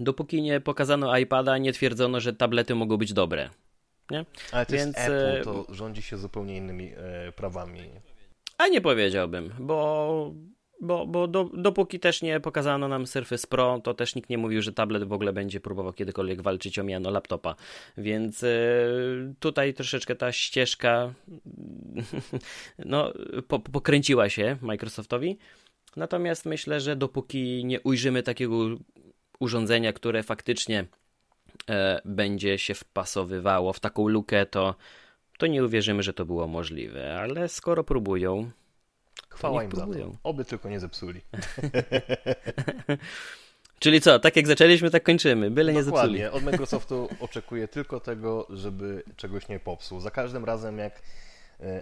dopóki 0.00 0.42
nie 0.42 0.60
pokazano 0.60 1.18
iPada, 1.18 1.58
nie 1.58 1.72
twierdzono, 1.72 2.20
że 2.20 2.32
tablety 2.32 2.74
mogą 2.74 2.96
być 2.96 3.12
dobre. 3.12 3.50
Nie? 4.10 4.24
Ale 4.52 4.66
to 4.66 4.72
Więc... 4.72 4.96
jest 4.96 5.08
Apple, 5.08 5.44
to 5.44 5.66
rządzi 5.74 6.02
się 6.02 6.16
zupełnie 6.16 6.56
innymi 6.56 6.92
e, 6.96 7.32
prawami. 7.32 7.80
A 8.58 8.68
nie 8.68 8.80
powiedziałbym, 8.80 9.54
bo, 9.58 10.32
bo, 10.80 11.06
bo 11.06 11.28
do, 11.28 11.50
dopóki 11.54 12.00
też 12.00 12.22
nie 12.22 12.40
pokazano 12.40 12.88
nam 12.88 13.06
Surface 13.06 13.46
Pro, 13.46 13.80
to 13.84 13.94
też 13.94 14.14
nikt 14.14 14.30
nie 14.30 14.38
mówił, 14.38 14.62
że 14.62 14.72
tablet 14.72 15.04
w 15.04 15.12
ogóle 15.12 15.32
będzie 15.32 15.60
próbował 15.60 15.92
kiedykolwiek 15.92 16.42
walczyć 16.42 16.78
o 16.78 16.84
miano 16.84 17.10
laptopa. 17.10 17.54
Więc 17.98 18.42
e, 18.42 18.48
tutaj 19.40 19.74
troszeczkę 19.74 20.16
ta 20.16 20.32
ścieżka 20.32 21.14
no, 22.78 23.12
po, 23.48 23.58
pokręciła 23.58 24.28
się 24.28 24.56
Microsoftowi. 24.62 25.38
Natomiast 25.96 26.46
myślę, 26.46 26.80
że 26.80 26.96
dopóki 26.96 27.64
nie 27.64 27.80
ujrzymy 27.80 28.22
takiego 28.22 28.56
urządzenia, 29.40 29.92
które 29.92 30.22
faktycznie 30.22 30.80
e, 30.80 30.86
będzie 32.04 32.58
się 32.58 32.74
wpasowywało 32.74 33.72
w 33.72 33.80
taką 33.80 34.08
lukę, 34.08 34.46
to, 34.46 34.74
to 35.38 35.46
nie 35.46 35.64
uwierzymy, 35.64 36.02
że 36.02 36.12
to 36.12 36.24
było 36.24 36.46
możliwe. 36.46 37.18
Ale 37.20 37.48
skoro 37.48 37.84
próbują. 37.84 38.50
Chwała 39.28 39.64
im 39.64 39.70
próbują. 39.70 40.06
za 40.06 40.12
to. 40.12 40.18
Oby 40.22 40.44
tylko 40.44 40.68
nie 40.68 40.80
zepsuli. 40.80 41.20
Czyli 43.78 44.00
co, 44.00 44.18
tak 44.18 44.36
jak 44.36 44.46
zaczęliśmy, 44.46 44.90
tak 44.90 45.02
kończymy. 45.02 45.50
Byle 45.50 45.72
Dokładnie. 45.72 46.18
nie 46.18 46.24
zepsuli. 46.24 46.24
Od 46.24 46.52
Microsoftu 46.52 47.08
oczekuję 47.20 47.68
tylko 47.68 48.00
tego, 48.00 48.46
żeby 48.50 49.02
czegoś 49.16 49.48
nie 49.48 49.60
popsuł. 49.60 50.00
Za 50.00 50.10
każdym 50.10 50.44
razem, 50.44 50.78
jak 50.78 50.92
E, 50.94 51.27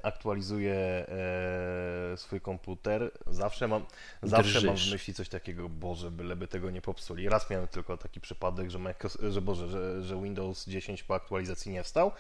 aktualizuję 0.03 0.75
e, 0.75 2.17
swój 2.17 2.41
komputer, 2.41 3.11
zawsze 3.27 3.69
mam, 3.69 3.87
zawsze 4.23 4.61
mam 4.67 4.77
w 4.77 4.91
myśli 4.91 5.15
coś 5.15 5.29
takiego, 5.29 5.69
Boże, 5.69 6.11
byleby 6.11 6.49
tego 6.49 6.71
nie 6.71 6.83
popsuli. 6.83 7.29
Raz 7.29 7.51
miałem 7.51 7.69
tylko 7.69 7.97
taki 7.97 8.21
przypadek, 8.21 8.71
że, 8.71 8.79
Microsoft, 8.79 9.25
że, 9.25 9.43
Boże, 9.43 9.69
że, 9.69 10.03
że 10.03 10.23
Windows 10.23 10.67
10 10.67 11.03
po 11.03 11.15
aktualizacji 11.15 11.73
nie 11.73 11.83
wstał, 11.83 12.13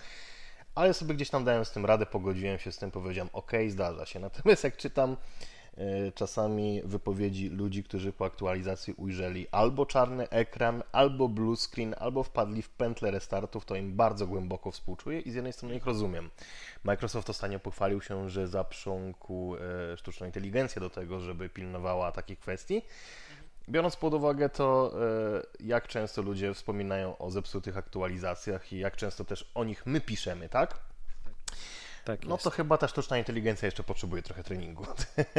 ale 0.74 0.94
sobie 0.94 1.14
gdzieś 1.14 1.30
tam 1.30 1.44
dałem 1.44 1.64
z 1.64 1.70
tym 1.70 1.86
radę, 1.86 2.06
pogodziłem 2.06 2.58
się 2.58 2.72
z 2.72 2.78
tym, 2.78 2.90
powiedziałem, 2.90 3.30
ok, 3.32 3.52
zdarza 3.68 4.06
się. 4.06 4.20
Natomiast 4.20 4.64
jak 4.64 4.76
czytam 4.76 5.16
E, 5.16 5.55
czasami 6.14 6.82
wypowiedzi 6.84 7.48
ludzi, 7.48 7.84
którzy 7.84 8.12
po 8.12 8.24
aktualizacji 8.24 8.94
ujrzeli 8.94 9.46
albo 9.52 9.86
czarny 9.86 10.28
ekran, 10.28 10.82
albo 10.92 11.28
blue 11.28 11.56
screen, 11.56 11.94
albo 11.98 12.22
wpadli 12.22 12.62
w 12.62 12.68
pętlę 12.68 13.10
restartów, 13.10 13.64
to 13.64 13.76
im 13.76 13.96
bardzo 13.96 14.26
głęboko 14.26 14.70
współczuję 14.70 15.20
i 15.20 15.30
z 15.30 15.34
jednej 15.34 15.52
strony 15.52 15.76
ich 15.76 15.86
rozumiem. 15.86 16.30
Microsoft 16.84 17.30
ostatnio 17.30 17.58
pochwalił 17.58 18.00
się, 18.00 18.30
że 18.30 18.48
zaprząkł 18.48 19.56
e, 19.56 19.96
sztuczną 19.96 20.26
inteligencję 20.26 20.80
do 20.80 20.90
tego, 20.90 21.20
żeby 21.20 21.48
pilnowała 21.48 22.12
takich 22.12 22.38
kwestii. 22.38 22.82
Biorąc 23.68 23.96
pod 23.96 24.14
uwagę 24.14 24.48
to, 24.48 24.92
e, 25.60 25.64
jak 25.66 25.88
często 25.88 26.22
ludzie 26.22 26.54
wspominają 26.54 27.18
o 27.18 27.30
zepsutych 27.30 27.76
aktualizacjach 27.76 28.72
i 28.72 28.78
jak 28.78 28.96
często 28.96 29.24
też 29.24 29.50
o 29.54 29.64
nich 29.64 29.86
my 29.86 30.00
piszemy, 30.00 30.48
tak? 30.48 30.78
Tak 32.06 32.24
no 32.24 32.38
to 32.38 32.50
chyba 32.50 32.78
ta 32.78 32.88
sztuczna 32.88 33.18
inteligencja 33.18 33.66
jeszcze 33.66 33.82
potrzebuje 33.82 34.22
trochę 34.22 34.44
treningu. 34.44 34.86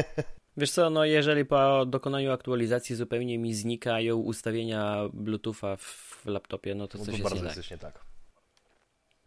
Wiesz 0.58 0.72
co, 0.72 0.90
no 0.90 1.06
jeżeli 1.06 1.46
po 1.46 1.86
dokonaniu 1.86 2.32
aktualizacji 2.32 2.96
zupełnie 2.96 3.38
mi 3.38 3.54
znikają 3.54 4.18
ustawienia 4.18 4.98
Bluetootha 5.14 5.78
w 5.78 6.26
laptopie, 6.26 6.76
no 6.76 6.88
to 6.88 6.98
no 6.98 7.06
coś 7.06 7.16
to 7.16 7.18
jest 7.18 7.36
bardzo 7.36 7.48
nie 7.48 7.56
tak. 7.56 7.72
nie 7.72 7.78
tak. 7.78 8.06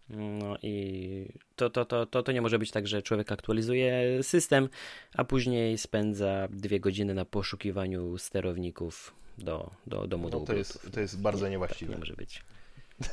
No 0.08 0.56
i 0.62 1.32
to, 1.56 1.70
to, 1.70 1.84
to, 1.84 2.06
to, 2.06 2.22
to 2.22 2.32
nie 2.32 2.42
może 2.42 2.58
być 2.58 2.70
tak, 2.70 2.88
że 2.88 3.02
człowiek 3.02 3.32
aktualizuje 3.32 4.22
system, 4.22 4.68
a 5.14 5.24
później 5.24 5.78
spędza 5.78 6.48
dwie 6.50 6.80
godziny 6.80 7.14
na 7.14 7.24
poszukiwaniu 7.24 8.18
sterowników 8.18 9.14
do, 9.38 9.70
do, 9.86 10.06
do 10.06 10.18
modułu. 10.18 10.42
No 10.42 10.46
to, 10.46 10.54
jest, 10.54 10.92
to 10.92 11.00
jest 11.00 11.20
bardzo 11.20 11.44
nie, 11.44 11.50
niewłaściwe. 11.50 11.92
Tak 11.92 11.96
nie 11.96 12.00
może 12.00 12.14
być. 12.14 12.42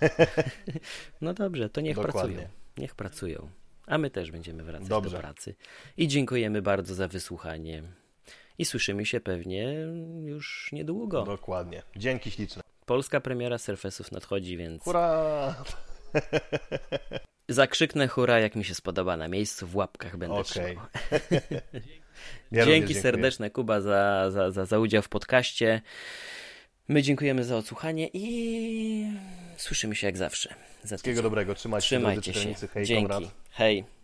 no 1.22 1.34
dobrze, 1.34 1.70
to 1.70 1.82
niech 1.82 1.96
Dokładnie. 1.96 2.36
pracują. 2.36 2.48
Niech 2.78 2.96
pracują. 2.96 3.50
A 3.88 3.98
my 3.98 4.10
też 4.10 4.32
będziemy 4.32 4.64
wracać 4.64 4.88
Dobrze. 4.88 5.12
do 5.12 5.18
pracy. 5.18 5.56
I 5.98 6.08
dziękujemy 6.08 6.62
bardzo 6.62 6.96
za 6.96 7.08
wysłuchanie. 7.08 7.84
I 8.58 8.66
słyszymy 8.66 9.06
się 9.06 9.20
pewnie 9.20 9.74
już 10.26 10.70
niedługo. 10.72 11.24
Dokładnie. 11.24 11.84
Dzięki 11.96 12.32
śliczne. 12.32 12.64
Polska 12.86 13.22
premiera 13.22 13.56
Surface'ów 13.56 14.12
nadchodzi, 14.12 14.58
więc... 14.58 14.84
Hurra! 14.84 15.56
Zakrzyknę 17.50 18.08
hura, 18.08 18.40
jak 18.40 18.56
mi 18.56 18.64
się 18.64 18.76
spodoba 18.76 19.18
na 19.18 19.28
miejscu, 19.28 19.68
w 19.68 19.76
łapkach 19.76 20.18
będę 20.18 20.36
okay. 20.36 20.76
ja 22.52 22.66
Dzięki 22.66 22.94
serdeczne, 22.94 23.50
Kuba, 23.50 23.82
za, 23.82 24.32
za, 24.32 24.52
za, 24.52 24.66
za 24.66 24.80
udział 24.80 25.02
w 25.02 25.10
podcaście. 25.10 25.82
My 26.88 27.02
dziękujemy 27.02 27.44
za 27.44 27.58
odsłuchanie 27.58 28.10
i 28.14 29.08
słyszymy 29.58 29.96
się 29.96 30.08
jak 30.08 30.18
zawsze. 30.18 30.54
Wszystkiego 30.86 31.22
dobrego, 31.22 31.56
trzymajcie, 31.56 31.88
Trzymajcie 31.88 32.34
się. 32.34 32.56
Dzięki. 32.84 33.30
Hej. 33.52 33.84